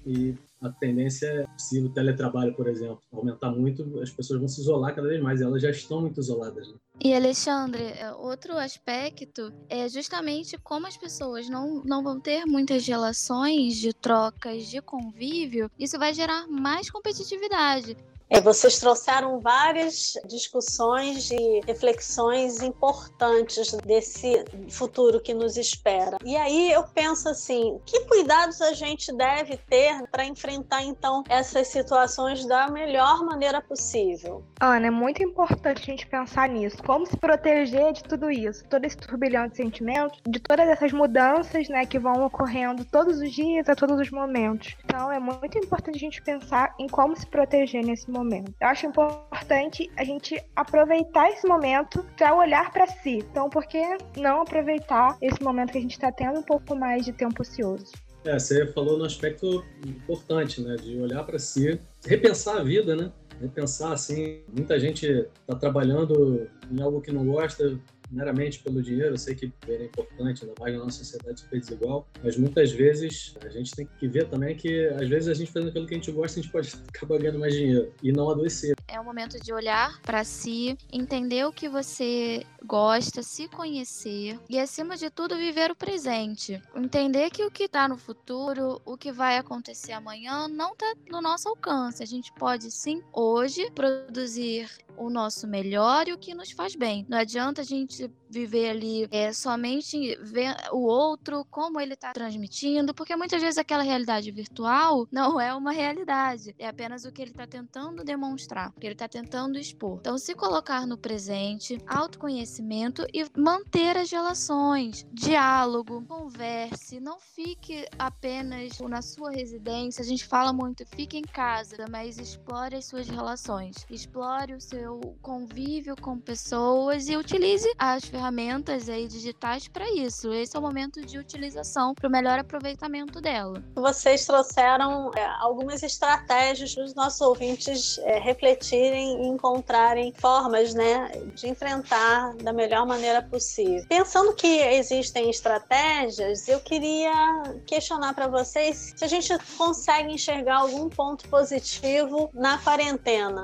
E 0.04 0.36
a 0.62 0.70
tendência 0.70 1.26
é, 1.26 1.46
se 1.58 1.80
o 1.80 1.88
teletrabalho, 1.88 2.54
por 2.54 2.68
exemplo, 2.68 3.00
aumentar 3.12 3.50
muito, 3.50 4.00
as 4.00 4.10
pessoas 4.10 4.38
vão 4.38 4.48
se 4.48 4.60
isolar 4.60 4.94
cada 4.94 5.08
vez 5.08 5.20
mais, 5.20 5.40
elas 5.40 5.60
já 5.60 5.70
estão 5.70 6.00
muito 6.00 6.20
isoladas. 6.20 6.68
Né? 6.68 6.74
E 7.00 7.14
Alexandre, 7.14 7.82
é, 7.82 8.12
outro 8.12 8.56
aspecto 8.56 9.52
é 9.68 9.88
justamente 9.88 10.56
como 10.58 10.86
as 10.86 10.96
pessoas 10.96 11.48
não, 11.48 11.82
não 11.84 12.02
vão 12.02 12.20
ter 12.20 12.44
muitas 12.46 12.86
relações 12.86 13.76
de 13.76 13.92
trocas, 13.92 14.68
de 14.68 14.80
convívio, 14.80 15.70
isso 15.78 15.98
vai 15.98 16.14
gerar 16.14 16.46
mais 16.46 16.90
competitividade. 16.90 17.96
É, 18.34 18.40
vocês 18.40 18.78
trouxeram 18.78 19.40
várias 19.40 20.14
discussões 20.26 21.30
e 21.30 21.60
reflexões 21.66 22.62
importantes 22.62 23.72
desse 23.84 24.42
futuro 24.70 25.20
que 25.20 25.34
nos 25.34 25.58
espera. 25.58 26.16
E 26.24 26.34
aí 26.34 26.72
eu 26.72 26.82
penso 26.82 27.28
assim, 27.28 27.78
que 27.84 28.00
cuidados 28.06 28.62
a 28.62 28.72
gente 28.72 29.14
deve 29.14 29.58
ter 29.58 30.02
para 30.10 30.24
enfrentar 30.24 30.82
então 30.82 31.22
essas 31.28 31.68
situações 31.68 32.46
da 32.46 32.68
melhor 32.68 33.22
maneira 33.22 33.60
possível? 33.60 34.42
Ana, 34.58 34.86
é 34.86 34.90
muito 34.90 35.22
importante 35.22 35.82
a 35.82 35.84
gente 35.84 36.06
pensar 36.06 36.48
nisso. 36.48 36.82
Como 36.84 37.04
se 37.04 37.18
proteger 37.18 37.92
de 37.92 38.02
tudo 38.02 38.30
isso, 38.30 38.64
todo 38.64 38.86
esse 38.86 38.96
turbilhão 38.96 39.46
de 39.46 39.58
sentimentos, 39.58 40.18
de 40.26 40.40
todas 40.40 40.66
essas 40.70 40.90
mudanças, 40.90 41.68
né, 41.68 41.84
que 41.84 41.98
vão 41.98 42.24
ocorrendo 42.24 42.82
todos 42.86 43.18
os 43.20 43.30
dias, 43.30 43.68
a 43.68 43.74
todos 43.76 44.00
os 44.00 44.10
momentos. 44.10 44.74
Então 44.86 45.12
é 45.12 45.18
muito 45.18 45.58
importante 45.58 45.96
a 45.96 46.00
gente 46.00 46.22
pensar 46.22 46.74
em 46.78 46.88
como 46.88 47.14
se 47.14 47.26
proteger 47.26 47.84
nesse 47.84 48.10
momento 48.10 48.21
momento. 48.22 48.52
Eu 48.60 48.68
acho 48.68 48.86
importante 48.86 49.90
a 49.96 50.04
gente 50.04 50.42
aproveitar 50.54 51.30
esse 51.30 51.46
momento 51.46 52.04
para 52.16 52.34
olhar 52.34 52.70
para 52.72 52.86
si. 52.86 53.18
Então, 53.30 53.48
por 53.48 53.66
que 53.66 53.82
não 54.16 54.42
aproveitar 54.42 55.16
esse 55.20 55.42
momento 55.42 55.72
que 55.72 55.78
a 55.78 55.80
gente 55.80 55.92
está 55.92 56.10
tendo 56.12 56.40
um 56.40 56.42
pouco 56.42 56.74
mais 56.74 57.04
de 57.04 57.12
tempo 57.12 57.42
ocioso? 57.42 57.92
É, 58.24 58.38
você 58.38 58.66
falou 58.68 58.96
no 58.96 59.04
aspecto 59.04 59.64
importante, 59.84 60.60
né, 60.60 60.76
de 60.76 60.98
olhar 61.00 61.24
para 61.24 61.38
si, 61.38 61.80
repensar 62.06 62.58
a 62.58 62.62
vida, 62.62 62.94
né? 62.94 63.10
Repensar 63.40 63.92
assim, 63.92 64.42
muita 64.56 64.78
gente 64.78 65.06
está 65.06 65.56
trabalhando 65.56 66.48
em 66.70 66.80
algo 66.80 67.00
que 67.00 67.10
não 67.10 67.26
gosta, 67.26 67.76
meramente 68.12 68.58
pelo 68.60 68.82
dinheiro. 68.82 69.14
Eu 69.14 69.18
sei 69.18 69.34
que 69.34 69.52
dinheiro 69.62 69.84
é 69.84 69.86
importante, 69.86 70.44
ainda 70.44 70.54
mais 70.60 70.74
na 70.74 70.84
nossa 70.84 70.98
sociedade 70.98 71.40
super 71.40 71.58
desigual, 71.58 72.08
mas 72.22 72.36
muitas 72.36 72.70
vezes 72.72 73.34
a 73.44 73.48
gente 73.48 73.72
tem 73.72 73.88
que 73.98 74.06
ver 74.06 74.28
também 74.28 74.54
que 74.54 74.86
às 74.88 75.08
vezes 75.08 75.28
a 75.28 75.34
gente 75.34 75.50
fazendo 75.50 75.70
aquilo 75.70 75.86
que 75.86 75.94
a 75.94 75.96
gente 75.96 76.12
gosta, 76.12 76.38
a 76.38 76.42
gente 76.42 76.52
pode 76.52 76.72
acabar 76.94 77.18
ganhando 77.18 77.38
mais 77.38 77.54
dinheiro 77.54 77.92
e 78.02 78.12
não 78.12 78.30
adoecer. 78.30 78.74
É 78.92 79.00
o 79.00 79.04
momento 79.04 79.40
de 79.40 79.54
olhar 79.54 79.98
para 80.02 80.22
si, 80.22 80.76
entender 80.92 81.46
o 81.46 81.52
que 81.52 81.66
você 81.66 82.46
gosta, 82.62 83.22
se 83.22 83.48
conhecer 83.48 84.38
e, 84.50 84.60
acima 84.60 84.98
de 84.98 85.08
tudo, 85.08 85.34
viver 85.34 85.70
o 85.70 85.74
presente. 85.74 86.62
Entender 86.76 87.30
que 87.30 87.42
o 87.42 87.50
que 87.50 87.62
está 87.64 87.88
no 87.88 87.96
futuro, 87.96 88.82
o 88.84 88.98
que 88.98 89.10
vai 89.10 89.38
acontecer 89.38 89.92
amanhã, 89.92 90.46
não 90.46 90.74
está 90.74 90.92
no 91.10 91.22
nosso 91.22 91.48
alcance. 91.48 92.02
A 92.02 92.06
gente 92.06 92.30
pode 92.34 92.70
sim, 92.70 93.02
hoje, 93.14 93.70
produzir 93.70 94.70
o 94.94 95.08
nosso 95.08 95.48
melhor 95.48 96.06
e 96.06 96.12
o 96.12 96.18
que 96.18 96.34
nos 96.34 96.50
faz 96.50 96.76
bem. 96.76 97.06
Não 97.08 97.16
adianta 97.16 97.62
a 97.62 97.64
gente 97.64 98.10
viver 98.32 98.70
ali 98.70 99.06
é, 99.10 99.32
somente 99.32 100.16
ver 100.22 100.56
o 100.72 100.78
outro, 100.78 101.44
como 101.50 101.78
ele 101.78 101.92
está 101.92 102.12
transmitindo, 102.12 102.94
porque 102.94 103.14
muitas 103.14 103.42
vezes 103.42 103.58
aquela 103.58 103.82
realidade 103.82 104.30
virtual 104.30 105.06
não 105.12 105.38
é 105.38 105.54
uma 105.54 105.70
realidade, 105.70 106.54
é 106.58 106.66
apenas 106.66 107.04
o 107.04 107.12
que 107.12 107.20
ele 107.20 107.30
está 107.30 107.46
tentando 107.46 108.02
demonstrar, 108.02 108.70
o 108.70 108.80
que 108.80 108.86
ele 108.86 108.94
está 108.94 109.06
tentando 109.06 109.58
expor. 109.58 109.98
Então, 110.00 110.16
se 110.16 110.34
colocar 110.34 110.86
no 110.86 110.96
presente, 110.96 111.78
autoconhecimento 111.86 113.06
e 113.12 113.26
manter 113.36 113.98
as 113.98 114.10
relações, 114.10 115.06
diálogo, 115.12 116.02
converse, 116.08 116.98
não 117.00 117.20
fique 117.20 117.86
apenas 117.98 118.78
na 118.80 119.02
sua 119.02 119.30
residência. 119.30 120.02
A 120.02 120.06
gente 120.06 120.24
fala 120.24 120.52
muito, 120.52 120.86
fique 120.86 121.18
em 121.18 121.22
casa, 121.22 121.84
mas 121.90 122.18
explore 122.18 122.76
as 122.76 122.86
suas 122.86 123.08
relações, 123.08 123.76
explore 123.90 124.54
o 124.54 124.60
seu 124.60 125.00
convívio 125.20 125.94
com 126.00 126.18
pessoas 126.18 127.08
e 127.08 127.16
utilize 127.16 127.70
as 127.78 128.04
ferramentas 128.04 128.21
ferramentas 128.22 128.88
aí 128.88 129.08
digitais 129.08 129.66
para 129.66 129.90
isso. 129.90 130.32
Esse 130.32 130.56
é 130.56 130.60
o 130.60 130.62
momento 130.62 131.04
de 131.04 131.18
utilização 131.18 131.92
para 131.92 132.06
o 132.06 132.10
melhor 132.10 132.38
aproveitamento 132.38 133.20
dela. 133.20 133.60
Vocês 133.74 134.24
trouxeram 134.24 135.10
é, 135.16 135.26
algumas 135.40 135.82
estratégias 135.82 136.72
para 136.72 136.84
os 136.84 136.94
nossos 136.94 137.20
ouvintes 137.20 137.98
é, 137.98 138.20
refletirem 138.20 139.24
e 139.24 139.26
encontrarem 139.26 140.12
formas 140.16 140.72
né, 140.72 141.10
de 141.34 141.48
enfrentar 141.48 142.36
da 142.36 142.52
melhor 142.52 142.86
maneira 142.86 143.22
possível. 143.22 143.84
Pensando 143.88 144.32
que 144.34 144.60
existem 144.60 145.28
estratégias, 145.28 146.46
eu 146.46 146.60
queria 146.60 147.42
questionar 147.66 148.14
para 148.14 148.28
vocês 148.28 148.92
se 148.94 149.04
a 149.04 149.08
gente 149.08 149.36
consegue 149.58 150.12
enxergar 150.12 150.58
algum 150.58 150.88
ponto 150.88 151.28
positivo 151.28 152.30
na 152.32 152.56
quarentena 152.58 153.42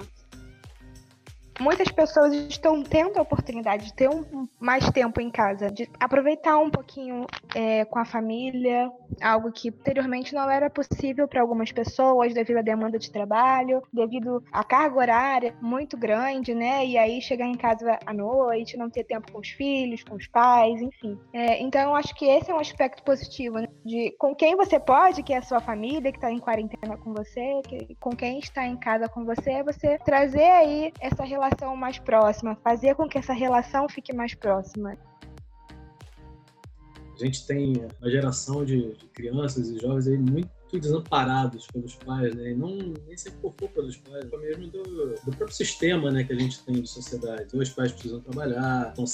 muitas 1.61 1.88
pessoas 1.88 2.33
estão 2.35 2.83
tendo 2.83 3.18
a 3.18 3.23
oportunidade 3.23 3.87
de 3.87 3.94
ter 3.94 4.09
um, 4.09 4.49
mais 4.59 4.88
tempo 4.90 5.21
em 5.21 5.31
casa, 5.31 5.71
de 5.71 5.88
aproveitar 5.99 6.59
um 6.59 6.71
pouquinho 6.71 7.27
é, 7.55 7.85
com 7.85 7.99
a 7.99 8.05
família, 8.05 8.90
algo 9.21 9.51
que 9.51 9.68
anteriormente 9.68 10.35
não 10.35 10.49
era 10.51 10.71
possível 10.71 11.27
para 11.27 11.40
algumas 11.40 11.73
pessoas 11.73 12.33
devido 12.33 12.59
à 12.59 12.62
demanda 12.62 12.99
de 12.99 13.11
trabalho, 13.11 13.83
devido 13.92 14.42
à 14.53 14.62
carga 14.62 14.99
horária 14.99 15.55
muito 15.61 15.97
grande, 15.97 16.55
né? 16.55 16.85
E 16.87 16.97
aí 16.97 17.21
chegar 17.21 17.47
em 17.47 17.57
casa 17.57 17.99
à 18.07 18.12
noite, 18.12 18.77
não 18.77 18.90
ter 18.90 19.05
tempo 19.05 19.33
com 19.33 19.38
os 19.38 19.49
filhos, 19.49 20.03
com 20.03 20.14
os 20.14 20.27
pais, 20.27 20.81
enfim. 20.81 21.18
É, 21.33 21.61
então 21.62 21.81
eu 21.81 21.94
acho 21.97 22.14
que 22.14 22.27
esse 22.27 22.51
é 22.51 22.55
um 22.55 22.61
aspecto 22.61 23.03
positivo, 23.03 23.59
né? 23.59 23.68
De 23.85 24.14
com 24.18 24.35
quem 24.35 24.57
você 24.57 24.79
pode, 24.79 25.23
que 25.23 25.33
é 25.33 25.38
a 25.38 25.42
sua 25.42 25.61
família, 25.61 26.12
que 26.12 26.18
está 26.18 26.31
em 26.31 26.38
quarentena 26.38 26.97
com 26.97 27.12
você, 27.12 27.61
que, 27.66 27.97
com 28.01 28.11
quem 28.11 28.38
está 28.38 28.66
em 28.66 28.77
casa 28.77 29.09
com 29.09 29.25
você, 29.25 29.62
você 29.62 29.99
trazer 29.99 30.51
aí 30.51 30.92
essa 31.01 31.25
relação 31.25 31.48
relação 31.49 31.77
mais 31.77 31.99
próxima, 31.99 32.57
fazer 32.57 32.95
com 32.95 33.09
que 33.09 33.19
essa 33.19 33.33
relação 33.33 33.89
fique 33.89 34.13
mais 34.13 34.35
próxima. 34.35 34.97
A 37.15 37.25
gente 37.25 37.47
tem 37.47 37.73
uma 38.01 38.11
geração 38.11 38.65
de, 38.65 38.93
de 38.95 39.07
crianças 39.07 39.69
e 39.69 39.79
jovens 39.79 40.07
aí 40.07 40.19
muito 40.19 40.51
desamparados 40.77 41.67
pelos 41.69 41.95
pais, 41.95 42.35
né? 42.35 42.51
E 42.51 42.55
não 42.55 42.77
nem 43.07 43.17
sempre 43.17 43.39
por 43.41 43.55
culpa 43.55 43.83
dos 43.83 43.97
pais, 43.97 44.25
é 44.31 44.37
mesmo 44.37 44.67
do, 44.69 44.83
do, 44.83 45.31
próprio 45.37 45.53
sistema, 45.53 46.11
né, 46.11 46.25
que 46.25 46.33
a 46.33 46.39
gente 46.39 46.63
tem 46.65 46.83
de 46.83 46.89
sociedade. 46.89 47.47
Os 47.57 47.71
pais 47.71 47.93
precisam 47.93 48.21
trabalhar, 48.21 48.89
estão 48.89 49.05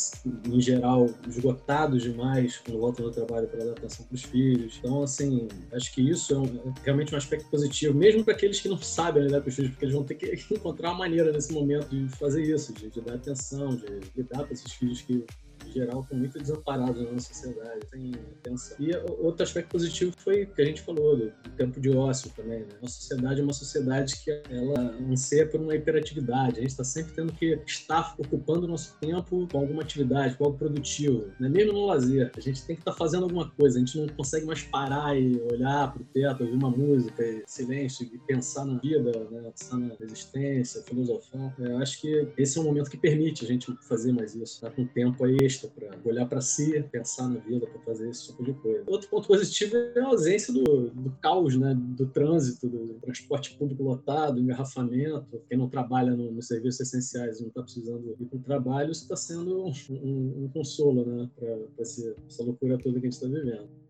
em 0.50 0.60
geral 0.60 1.06
esgotados 1.28 2.02
demais 2.02 2.58
quando 2.58 2.80
voltam 2.80 3.04
do 3.04 3.12
trabalho 3.12 3.46
para 3.48 3.64
dar 3.64 3.72
atenção 3.72 4.06
para 4.06 4.14
os 4.14 4.22
filhos. 4.22 4.78
Então, 4.78 5.02
assim, 5.02 5.48
acho 5.72 5.92
que 5.94 6.00
isso 6.00 6.34
é, 6.34 6.38
um, 6.38 6.44
é, 6.44 6.72
realmente 6.82 7.14
um 7.14 7.18
aspecto 7.18 7.48
positivo, 7.50 7.96
mesmo 7.96 8.24
para 8.24 8.34
aqueles 8.34 8.60
que 8.60 8.68
não 8.68 8.78
sabem 8.78 9.24
lidar 9.24 9.40
com 9.40 9.48
os 9.48 9.54
filhos, 9.54 9.70
porque 9.70 9.84
eles 9.84 9.94
vão 9.94 10.04
ter 10.04 10.14
que 10.14 10.26
encontrar 10.54 10.90
uma 10.90 10.98
maneira 10.98 11.30
nesse 11.30 11.52
momento 11.52 11.88
de 11.88 12.08
fazer 12.16 12.42
isso, 12.42 12.72
de, 12.72 12.88
de 12.88 13.00
dar 13.00 13.14
atenção, 13.14 13.76
de 13.76 14.00
lidar 14.16 14.44
com 14.44 14.52
esses 14.52 14.72
filhos 14.72 15.02
que 15.02 15.24
geral, 15.72 16.00
estão 16.00 16.18
muito 16.18 16.38
desamparados 16.38 17.02
na 17.02 17.12
nossa 17.12 17.32
sociedade. 17.32 17.80
Tem 17.90 18.12
atenção. 18.38 18.76
E 18.80 18.96
outro 19.20 19.42
aspecto 19.42 19.70
positivo 19.70 20.12
foi 20.16 20.44
o 20.44 20.46
que 20.46 20.62
a 20.62 20.64
gente 20.64 20.82
falou, 20.82 21.16
do, 21.16 21.32
tempo 21.56 21.80
de 21.80 21.90
ócio 21.90 22.30
também. 22.36 22.60
Né? 22.60 22.68
Nossa 22.80 22.94
sociedade 22.94 23.40
é 23.40 23.44
uma 23.44 23.52
sociedade 23.52 24.16
que 24.22 24.30
ela 24.50 24.96
anseia 25.10 25.46
por 25.46 25.60
uma 25.60 25.74
hiperatividade. 25.74 26.58
A 26.58 26.62
gente 26.62 26.70
está 26.70 26.84
sempre 26.84 27.12
tendo 27.14 27.32
que 27.32 27.58
estar 27.66 28.14
ocupando 28.18 28.64
o 28.64 28.68
nosso 28.68 28.96
tempo 29.00 29.46
com 29.50 29.58
alguma 29.58 29.82
atividade, 29.82 30.36
com 30.36 30.44
algo 30.44 30.58
produtivo. 30.58 31.26
Né? 31.38 31.48
Mesmo 31.48 31.72
no 31.72 31.86
lazer, 31.86 32.30
a 32.36 32.40
gente 32.40 32.64
tem 32.64 32.76
que 32.76 32.82
estar 32.82 32.92
tá 32.92 32.96
fazendo 32.96 33.24
alguma 33.24 33.50
coisa. 33.50 33.76
A 33.76 33.80
gente 33.80 33.98
não 33.98 34.08
consegue 34.08 34.46
mais 34.46 34.62
parar 34.62 35.18
e 35.18 35.40
olhar 35.52 35.92
para 35.92 36.02
o 36.02 36.04
teto, 36.04 36.44
ouvir 36.44 36.56
uma 36.56 36.70
música, 36.70 37.24
e 37.24 37.42
silêncio 37.46 38.08
e 38.12 38.18
pensar 38.18 38.64
na 38.64 38.78
vida, 38.78 39.12
né? 39.30 39.50
pensar 39.50 39.78
na 39.78 39.94
existência, 40.00 40.82
filosofar. 40.82 41.54
É, 41.60 41.66
eu 41.66 41.78
acho 41.78 42.00
que 42.00 42.28
esse 42.36 42.58
é 42.58 42.60
um 42.60 42.64
momento 42.64 42.90
que 42.90 42.96
permite 42.96 43.44
a 43.44 43.48
gente 43.48 43.72
fazer 43.82 44.12
mais 44.12 44.34
isso. 44.34 44.60
Tá 44.60 44.70
com 44.70 44.84
tempo 44.86 45.24
aí 45.24 45.36
extra 45.54 45.70
para 45.70 45.98
olhar 46.04 46.26
para 46.26 46.40
si, 46.40 46.82
pensar 46.90 47.28
na 47.28 47.38
vida, 47.38 47.66
para 47.66 47.80
fazer 47.80 48.10
esse 48.10 48.26
tipo 48.26 48.42
de 48.42 48.52
coisa. 48.54 48.84
Outro 48.86 49.08
ponto 49.08 49.28
positivo 49.28 49.76
é 49.76 50.00
a 50.00 50.06
ausência 50.06 50.52
do, 50.52 50.90
do 50.90 51.10
caos, 51.22 51.56
né, 51.56 51.74
do 51.74 52.06
trânsito, 52.06 52.68
do 52.68 52.94
transporte 53.00 53.56
público 53.56 53.82
lotado, 53.82 54.40
engarrafamento. 54.40 55.42
Quem 55.48 55.56
não 55.56 55.68
trabalha 55.68 56.12
nos 56.12 56.34
no 56.34 56.42
serviços 56.42 56.80
essenciais 56.80 57.40
não 57.40 57.48
está 57.48 57.62
precisando 57.62 58.16
ir 58.20 58.26
para 58.26 58.36
o 58.36 58.42
trabalho, 58.42 58.90
isso 58.90 59.02
está 59.02 59.16
sendo 59.16 59.66
um, 59.66 59.72
um, 59.90 60.44
um, 60.44 60.50
consolo 60.52 61.04
né, 61.04 61.30
para 61.36 61.56
essa 61.78 62.14
loucura 62.40 62.78
toda 62.78 63.00
que 63.00 63.06
a 63.06 63.10
gente 63.10 63.22
está 63.22 63.26
vivendo 63.26 63.83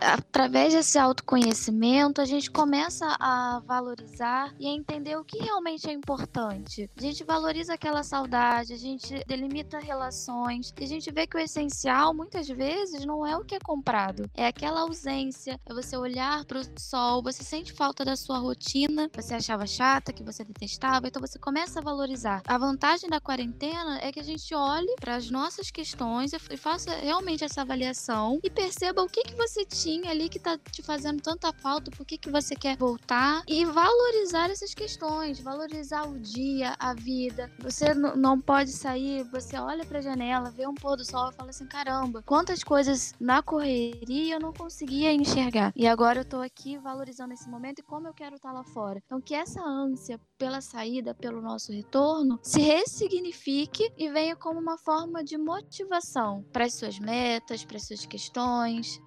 através 0.00 0.72
desse 0.72 0.98
autoconhecimento, 0.98 2.20
a 2.20 2.24
gente 2.24 2.50
começa 2.50 3.16
a 3.20 3.60
valorizar 3.66 4.54
e 4.58 4.66
a 4.66 4.70
entender 4.70 5.16
o 5.16 5.24
que 5.24 5.38
realmente 5.38 5.88
é 5.88 5.92
importante. 5.92 6.90
A 6.96 7.00
gente 7.00 7.22
valoriza 7.24 7.74
aquela 7.74 8.02
saudade, 8.02 8.72
a 8.72 8.78
gente 8.78 9.22
delimita 9.26 9.78
relações, 9.78 10.72
e 10.80 10.84
a 10.84 10.86
gente 10.86 11.10
vê 11.10 11.26
que 11.26 11.36
o 11.36 11.40
essencial 11.40 12.14
muitas 12.14 12.48
vezes 12.48 13.04
não 13.04 13.26
é 13.26 13.36
o 13.36 13.44
que 13.44 13.54
é 13.54 13.60
comprado, 13.60 14.28
é 14.34 14.46
aquela 14.46 14.80
ausência, 14.80 15.60
é 15.66 15.74
você 15.74 15.96
olhar 15.96 16.44
para 16.44 16.60
o 16.60 16.64
sol, 16.78 17.22
você 17.22 17.42
sente 17.42 17.72
falta 17.72 18.04
da 18.04 18.16
sua 18.16 18.38
rotina, 18.38 19.10
você 19.14 19.34
achava 19.34 19.66
chata, 19.66 20.12
que 20.12 20.24
você 20.24 20.44
detestava, 20.44 21.08
então 21.08 21.20
você 21.20 21.38
começa 21.38 21.80
a 21.80 21.82
valorizar. 21.82 22.42
A 22.46 22.58
vantagem 22.58 23.10
da 23.10 23.20
quarentena 23.20 23.98
é 24.02 24.10
que 24.10 24.20
a 24.20 24.24
gente 24.24 24.54
olhe 24.54 24.94
para 25.00 25.16
as 25.16 25.30
nossas 25.30 25.70
questões 25.70 26.32
e 26.32 26.56
faça 26.56 26.90
realmente 26.96 27.44
essa 27.44 27.60
avaliação 27.60 28.40
e 28.42 28.50
perceba 28.50 29.02
o 29.02 29.08
que 29.08 29.22
que 29.22 29.34
você 29.34 29.64
tinha 29.64 29.89
ali 30.06 30.28
que 30.28 30.38
tá 30.38 30.58
te 30.58 30.82
fazendo 30.82 31.20
tanta 31.20 31.52
falta, 31.52 31.90
por 31.90 32.06
que, 32.06 32.16
que 32.16 32.30
você 32.30 32.54
quer 32.54 32.76
voltar? 32.76 33.42
E 33.46 33.64
valorizar 33.64 34.50
essas 34.50 34.74
questões, 34.74 35.40
valorizar 35.40 36.08
o 36.08 36.18
dia, 36.18 36.76
a 36.78 36.94
vida. 36.94 37.50
Você 37.58 37.92
não 37.94 38.40
pode 38.40 38.70
sair, 38.70 39.24
você 39.24 39.58
olha 39.58 39.84
pra 39.84 40.00
janela, 40.00 40.50
vê 40.50 40.66
um 40.66 40.74
pôr 40.74 40.96
do 40.96 41.04
sol 41.04 41.30
e 41.30 41.34
fala 41.34 41.50
assim: 41.50 41.66
caramba, 41.66 42.22
quantas 42.24 42.62
coisas 42.62 43.12
na 43.20 43.42
correria 43.42 44.34
eu 44.34 44.40
não 44.40 44.52
conseguia 44.52 45.12
enxergar. 45.12 45.72
E 45.74 45.86
agora 45.86 46.20
eu 46.20 46.24
tô 46.24 46.40
aqui 46.40 46.78
valorizando 46.78 47.34
esse 47.34 47.48
momento 47.48 47.80
e 47.80 47.82
como 47.82 48.06
eu 48.06 48.14
quero 48.14 48.36
estar 48.36 48.50
tá 48.50 48.54
lá 48.54 48.64
fora. 48.64 49.02
Então, 49.04 49.20
que 49.20 49.34
essa 49.34 49.62
ânsia 49.62 50.20
pela 50.38 50.60
saída, 50.60 51.14
pelo 51.14 51.42
nosso 51.42 51.72
retorno, 51.72 52.38
se 52.42 52.60
ressignifique 52.60 53.92
e 53.96 54.10
venha 54.10 54.36
como 54.36 54.58
uma 54.58 54.78
forma 54.78 55.22
de 55.22 55.36
motivação 55.36 56.44
para 56.52 56.64
as 56.64 56.74
suas 56.74 56.98
metas, 56.98 57.64
para 57.64 57.76
as 57.76 57.86
suas 57.86 58.06
questões, 58.06 59.00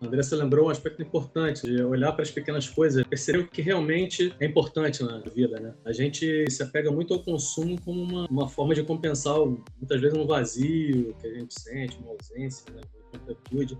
a 0.00 0.06
Andressa 0.06 0.36
lembrou 0.36 0.66
um 0.66 0.70
aspecto 0.70 1.02
importante, 1.02 1.66
de 1.66 1.82
olhar 1.82 2.12
para 2.12 2.22
as 2.22 2.30
pequenas 2.30 2.68
coisas, 2.68 3.04
perceber 3.06 3.38
o 3.40 3.48
que 3.48 3.60
realmente 3.60 4.32
é 4.38 4.46
importante 4.46 5.02
na 5.02 5.18
vida, 5.18 5.58
né? 5.58 5.74
A 5.84 5.92
gente 5.92 6.48
se 6.50 6.62
apega 6.62 6.90
muito 6.90 7.14
ao 7.14 7.22
consumo 7.22 7.80
como 7.80 8.02
uma, 8.02 8.26
uma 8.26 8.48
forma 8.48 8.74
de 8.74 8.82
compensar, 8.84 9.36
muitas 9.76 10.00
vezes, 10.00 10.16
um 10.16 10.26
vazio 10.26 11.14
que 11.20 11.26
a 11.26 11.34
gente 11.34 11.60
sente, 11.60 11.98
uma 11.98 12.12
ausência, 12.12 12.64
né? 12.72 12.80
uma 13.12 13.20
completude. 13.20 13.78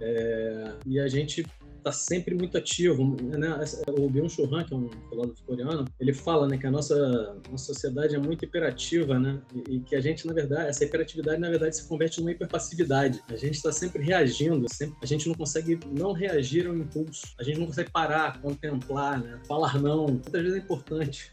É, 0.00 0.72
e 0.86 0.98
a 0.98 1.06
gente 1.08 1.46
está 1.84 1.92
sempre 1.92 2.34
muito 2.34 2.56
ativo. 2.56 3.16
Né? 3.22 3.48
O 3.88 4.08
Byung-Chul 4.08 4.54
Han, 4.54 4.64
que 4.64 4.72
é 4.72 4.76
um 4.76 4.88
filósofo 5.10 5.42
coreano, 5.46 5.84
ele 6.00 6.14
fala 6.14 6.48
né, 6.48 6.56
que 6.56 6.66
a 6.66 6.70
nossa, 6.70 7.36
nossa 7.50 7.66
sociedade 7.66 8.14
é 8.14 8.18
muito 8.18 8.44
hiperativa, 8.44 9.18
né? 9.18 9.40
E, 9.54 9.76
e, 9.76 9.80
que 9.80 9.94
a 9.94 10.00
gente, 10.00 10.26
na 10.26 10.32
verdade, 10.32 10.68
essa 10.68 10.84
hiperatividade, 10.84 11.40
na 11.40 11.50
verdade, 11.50 11.76
se 11.76 11.86
converte 11.86 12.20
numa 12.20 12.30
hiperpassividade. 12.30 13.22
A 13.28 13.36
gente 13.36 13.56
está 13.56 13.70
sempre 13.70 14.02
reagindo, 14.02 14.66
sempre, 14.72 14.96
a 15.02 15.06
gente 15.06 15.28
não 15.28 15.34
consegue 15.34 15.78
não 15.92 16.12
reagir 16.12 16.66
ao 16.66 16.74
impulso. 16.74 17.34
A 17.38 17.42
gente 17.42 17.58
não 17.58 17.66
consegue 17.66 17.90
parar, 17.90 18.40
contemplar, 18.40 19.20
né? 19.20 19.38
falar 19.46 19.80
não. 19.80 20.06
Muitas 20.06 20.42
vezes 20.42 20.56
é 20.56 20.58
importante 20.58 21.30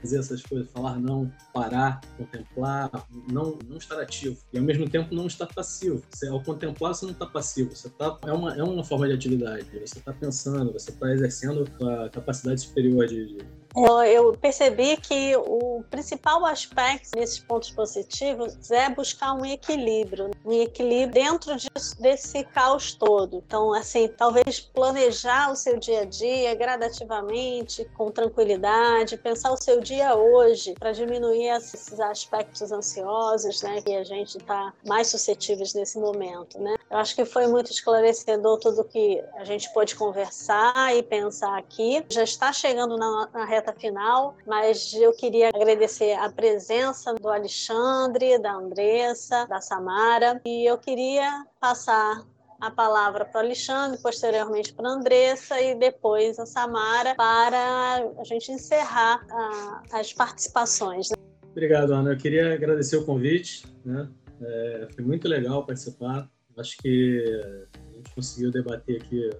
fazer 0.00 0.18
essas 0.18 0.42
coisas, 0.42 0.70
falar 0.70 0.98
não, 0.98 1.30
parar, 1.52 2.00
contemplar, 2.16 2.90
não, 3.30 3.58
não 3.68 3.76
estar 3.76 4.00
ativo. 4.00 4.36
E, 4.52 4.58
ao 4.58 4.64
mesmo 4.64 4.88
tempo, 4.88 5.14
não 5.14 5.26
estar 5.26 5.46
passivo. 5.46 6.02
Você, 6.10 6.28
ao 6.28 6.42
contemplar, 6.42 6.94
você 6.94 7.04
não 7.04 7.12
está 7.12 7.26
passivo. 7.26 7.74
Você 7.74 7.88
tá, 7.90 8.18
é, 8.26 8.32
uma, 8.32 8.56
é 8.56 8.62
uma 8.62 8.82
forma 8.82 9.06
de 9.06 9.14
atividade 9.14 9.66
você 9.90 9.98
está 9.98 10.12
pensando, 10.12 10.72
você 10.72 10.90
está 10.90 11.12
exercendo 11.12 11.68
a 11.86 12.08
capacidade 12.08 12.60
superior 12.60 13.06
de, 13.06 13.26
de 13.26 13.59
eu 14.06 14.32
percebi 14.36 14.96
que 14.96 15.36
o 15.36 15.84
principal 15.90 16.44
aspecto 16.44 17.10
nesses 17.16 17.38
pontos 17.38 17.70
positivos 17.70 18.70
é 18.70 18.88
buscar 18.88 19.32
um 19.32 19.44
equilíbrio, 19.44 20.30
um 20.44 20.52
equilíbrio 20.52 21.10
dentro 21.10 21.56
disso, 21.56 22.00
desse 22.00 22.44
caos 22.44 22.94
todo. 22.94 23.42
Então, 23.46 23.72
assim, 23.72 24.08
talvez 24.08 24.60
planejar 24.60 25.52
o 25.52 25.56
seu 25.56 25.78
dia 25.78 26.00
a 26.00 26.04
dia 26.04 26.54
gradativamente, 26.54 27.84
com 27.96 28.10
tranquilidade, 28.10 29.16
pensar 29.16 29.52
o 29.52 29.56
seu 29.56 29.80
dia 29.80 30.14
hoje 30.14 30.74
para 30.78 30.92
diminuir 30.92 31.48
esses 31.48 31.98
aspectos 32.00 32.72
ansiosos, 32.72 33.62
né, 33.62 33.80
que 33.82 33.94
a 33.94 34.04
gente 34.04 34.38
está 34.38 34.72
mais 34.86 35.08
suscetíveis 35.08 35.74
nesse 35.74 35.98
momento, 35.98 36.58
né? 36.58 36.76
Eu 36.90 36.98
acho 36.98 37.14
que 37.14 37.24
foi 37.24 37.46
muito 37.46 37.70
esclarecedor 37.70 38.58
tudo 38.58 38.82
que 38.82 39.22
a 39.36 39.44
gente 39.44 39.72
pôde 39.72 39.94
conversar 39.94 40.94
e 40.96 41.02
pensar 41.02 41.56
aqui. 41.56 42.04
Já 42.10 42.24
está 42.24 42.52
chegando 42.52 42.96
na, 42.96 43.28
na 43.32 43.44
reta 43.60 43.74
final, 43.74 44.36
mas 44.46 44.94
eu 44.94 45.12
queria 45.12 45.48
agradecer 45.48 46.14
a 46.14 46.30
presença 46.30 47.14
do 47.14 47.28
Alexandre, 47.28 48.38
da 48.38 48.54
Andressa, 48.54 49.46
da 49.46 49.60
Samara, 49.60 50.40
e 50.46 50.64
eu 50.64 50.78
queria 50.78 51.44
passar 51.60 52.24
a 52.58 52.70
palavra 52.70 53.24
para 53.24 53.42
o 53.42 53.44
Alexandre, 53.44 53.98
posteriormente 54.02 54.72
para 54.72 54.88
a 54.88 54.92
Andressa 54.92 55.60
e 55.60 55.74
depois 55.74 56.38
a 56.38 56.46
Samara 56.46 57.14
para 57.14 58.12
a 58.18 58.24
gente 58.24 58.50
encerrar 58.50 59.24
a, 59.30 59.82
as 59.92 60.12
participações. 60.12 61.08
Obrigado, 61.50 61.92
Ana. 61.92 62.12
Eu 62.12 62.16
queria 62.16 62.54
agradecer 62.54 62.96
o 62.96 63.04
convite. 63.04 63.66
Né? 63.84 64.08
É, 64.42 64.88
foi 64.94 65.04
muito 65.04 65.26
legal 65.28 65.64
participar. 65.64 66.28
Acho 66.56 66.76
que 66.78 67.40
a 67.74 67.96
gente 67.96 68.14
conseguiu 68.14 68.50
debater 68.50 69.02
aqui 69.02 69.30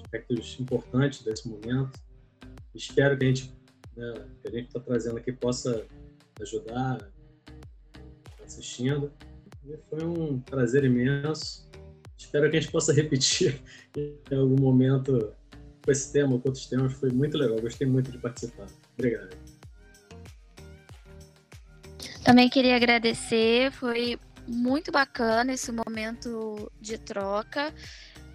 aspectos 0.00 0.56
importantes 0.60 1.22
desse 1.22 1.48
momento. 1.48 1.90
Espero 2.74 3.18
que 3.18 3.24
a 3.24 3.28
gente 3.28 3.59
né, 3.96 4.26
que 4.40 4.48
a 4.48 4.50
gente 4.50 4.66
está 4.66 4.80
trazendo 4.80 5.18
aqui 5.18 5.32
possa 5.32 5.84
ajudar 6.40 6.98
tá 6.98 8.44
assistindo. 8.44 9.12
E 9.64 9.76
foi 9.88 10.04
um 10.04 10.40
prazer 10.40 10.84
imenso. 10.84 11.68
Espero 12.16 12.50
que 12.50 12.56
a 12.56 12.60
gente 12.60 12.72
possa 12.72 12.92
repetir 12.94 13.60
em 13.96 14.36
algum 14.36 14.60
momento 14.60 15.32
com 15.84 15.90
esse 15.90 16.12
tema 16.12 16.34
ou 16.34 16.40
com 16.40 16.48
outros 16.48 16.66
temas. 16.66 16.92
Foi 16.94 17.10
muito 17.10 17.36
legal, 17.36 17.60
gostei 17.60 17.86
muito 17.86 18.10
de 18.10 18.18
participar. 18.18 18.66
Obrigado. 18.94 19.36
Também 22.24 22.48
queria 22.48 22.76
agradecer, 22.76 23.72
foi 23.72 24.18
muito 24.46 24.92
bacana 24.92 25.52
esse 25.52 25.72
momento 25.72 26.70
de 26.80 26.98
troca. 26.98 27.72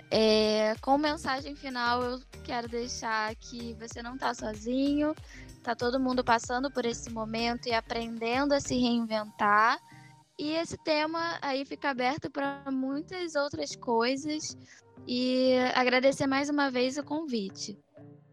É, 0.09 0.75
com 0.81 0.97
mensagem 0.97 1.55
final, 1.55 2.01
eu 2.03 2.21
quero 2.43 2.67
deixar 2.67 3.35
que 3.35 3.73
você 3.73 4.01
não 4.01 4.15
está 4.15 4.33
sozinho, 4.33 5.15
Tá 5.65 5.75
todo 5.75 5.99
mundo 5.99 6.23
passando 6.23 6.69
por 6.69 6.86
esse 6.86 7.10
momento 7.10 7.67
e 7.67 7.73
aprendendo 7.73 8.54
a 8.54 8.60
se 8.60 8.75
reinventar. 8.75 9.80
E 10.38 10.51
esse 10.51 10.78
tema 10.78 11.39
aí 11.41 11.65
fica 11.65 11.89
aberto 11.89 12.30
para 12.30 12.62
muitas 12.71 13.34
outras 13.34 13.75
coisas. 13.75 14.56
E 15.08 15.56
agradecer 15.73 16.28
mais 16.28 16.49
uma 16.49 16.69
vez 16.69 16.99
o 16.99 17.04
convite. 17.04 17.80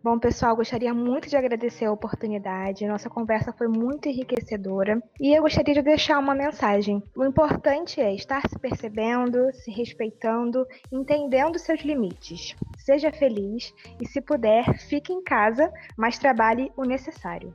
Bom, 0.04 0.18
pessoal, 0.18 0.56
gostaria 0.56 0.92
muito 0.92 1.28
de 1.28 1.36
agradecer 1.36 1.84
a 1.84 1.92
oportunidade. 1.92 2.84
Nossa 2.88 3.08
conversa 3.08 3.52
foi 3.52 3.68
muito 3.68 4.08
enriquecedora 4.08 5.00
e 5.20 5.32
eu 5.32 5.42
gostaria 5.42 5.74
de 5.74 5.80
deixar 5.80 6.18
uma 6.18 6.34
mensagem. 6.34 7.00
O 7.14 7.24
importante 7.24 8.00
é 8.00 8.12
estar 8.12 8.42
se 8.48 8.58
percebendo, 8.58 9.52
se 9.52 9.70
respeitando, 9.70 10.66
entendendo 10.90 11.56
seus 11.56 11.82
limites. 11.82 12.56
Seja 12.78 13.12
feliz 13.12 13.72
e, 14.00 14.08
se 14.08 14.20
puder, 14.20 14.76
fique 14.88 15.12
em 15.12 15.22
casa, 15.22 15.72
mas 15.96 16.18
trabalhe 16.18 16.72
o 16.76 16.82
necessário. 16.82 17.54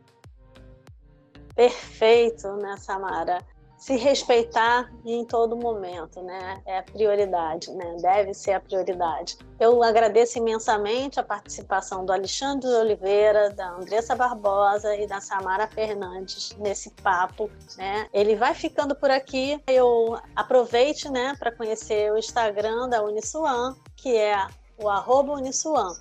Perfeito, 1.54 2.48
né, 2.56 2.78
Samara? 2.78 3.40
Se 3.78 3.96
respeitar 3.96 4.92
em 5.06 5.24
todo 5.24 5.56
momento, 5.56 6.22
né? 6.22 6.62
É 6.66 6.80
a 6.80 6.84
prioridade, 6.84 7.72
né? 7.72 7.96
Deve 8.02 8.34
ser 8.34 8.54
a 8.54 8.60
prioridade. 8.60 9.38
Eu 9.60 9.84
agradeço 9.84 10.40
imensamente 10.40 11.20
a 11.20 11.24
participação 11.24 12.04
do 12.04 12.12
Alexandre 12.12 12.68
Oliveira, 12.68 13.52
da 13.52 13.70
Andressa 13.70 14.16
Barbosa 14.16 14.96
e 14.96 15.06
da 15.06 15.22
Samara 15.22 15.68
Fernandes 15.68 16.56
nesse 16.58 16.90
papo, 16.90 17.50
né? 17.78 18.08
Ele 18.12 18.36
vai 18.36 18.54
ficando 18.54 18.96
por 18.96 19.12
aqui. 19.12 19.62
Eu 19.68 20.20
aproveite, 20.36 21.10
né, 21.10 21.36
para 21.38 21.52
conhecer 21.52 22.12
o 22.12 22.18
Instagram 22.18 22.90
da 22.90 23.04
Uniswan, 23.04 23.76
que 23.96 24.16
é 24.16 24.48
o 24.80 24.90
arroba 24.90 25.34
Uniswan 25.34 25.96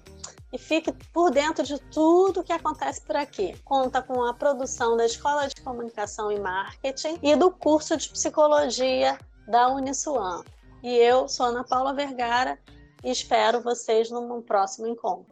e 0.57 0.59
fique 0.59 0.91
por 1.13 1.31
dentro 1.31 1.63
de 1.63 1.79
tudo 1.93 2.43
que 2.43 2.53
acontece 2.53 3.03
por 3.03 3.15
aqui. 3.15 3.55
Conta 3.63 4.01
com 4.01 4.25
a 4.25 4.33
produção 4.33 4.97
da 4.97 5.05
Escola 5.05 5.47
de 5.47 5.61
Comunicação 5.61 6.33
e 6.33 6.41
Marketing 6.41 7.19
e 7.23 7.37
do 7.37 7.51
curso 7.51 7.95
de 7.95 8.09
Psicologia 8.09 9.19
da 9.47 9.69
Uniswan. 9.69 10.43
E 10.83 10.97
eu 10.97 11.29
sou 11.29 11.47
Ana 11.47 11.63
Paula 11.63 11.93
Vergara 11.93 12.59
e 13.05 13.11
espero 13.11 13.61
vocês 13.61 14.11
num 14.11 14.41
próximo 14.41 14.87
encontro. 14.89 15.27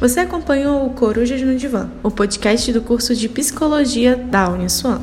Você 0.00 0.20
acompanhou 0.20 0.84
o 0.84 0.94
Corujas 0.94 1.40
no 1.40 1.54
Divã, 1.54 1.90
o 2.02 2.10
podcast 2.10 2.72
do 2.72 2.82
curso 2.82 3.14
de 3.14 3.28
Psicologia 3.28 4.16
da 4.16 4.48
Uniswan. 4.48 5.00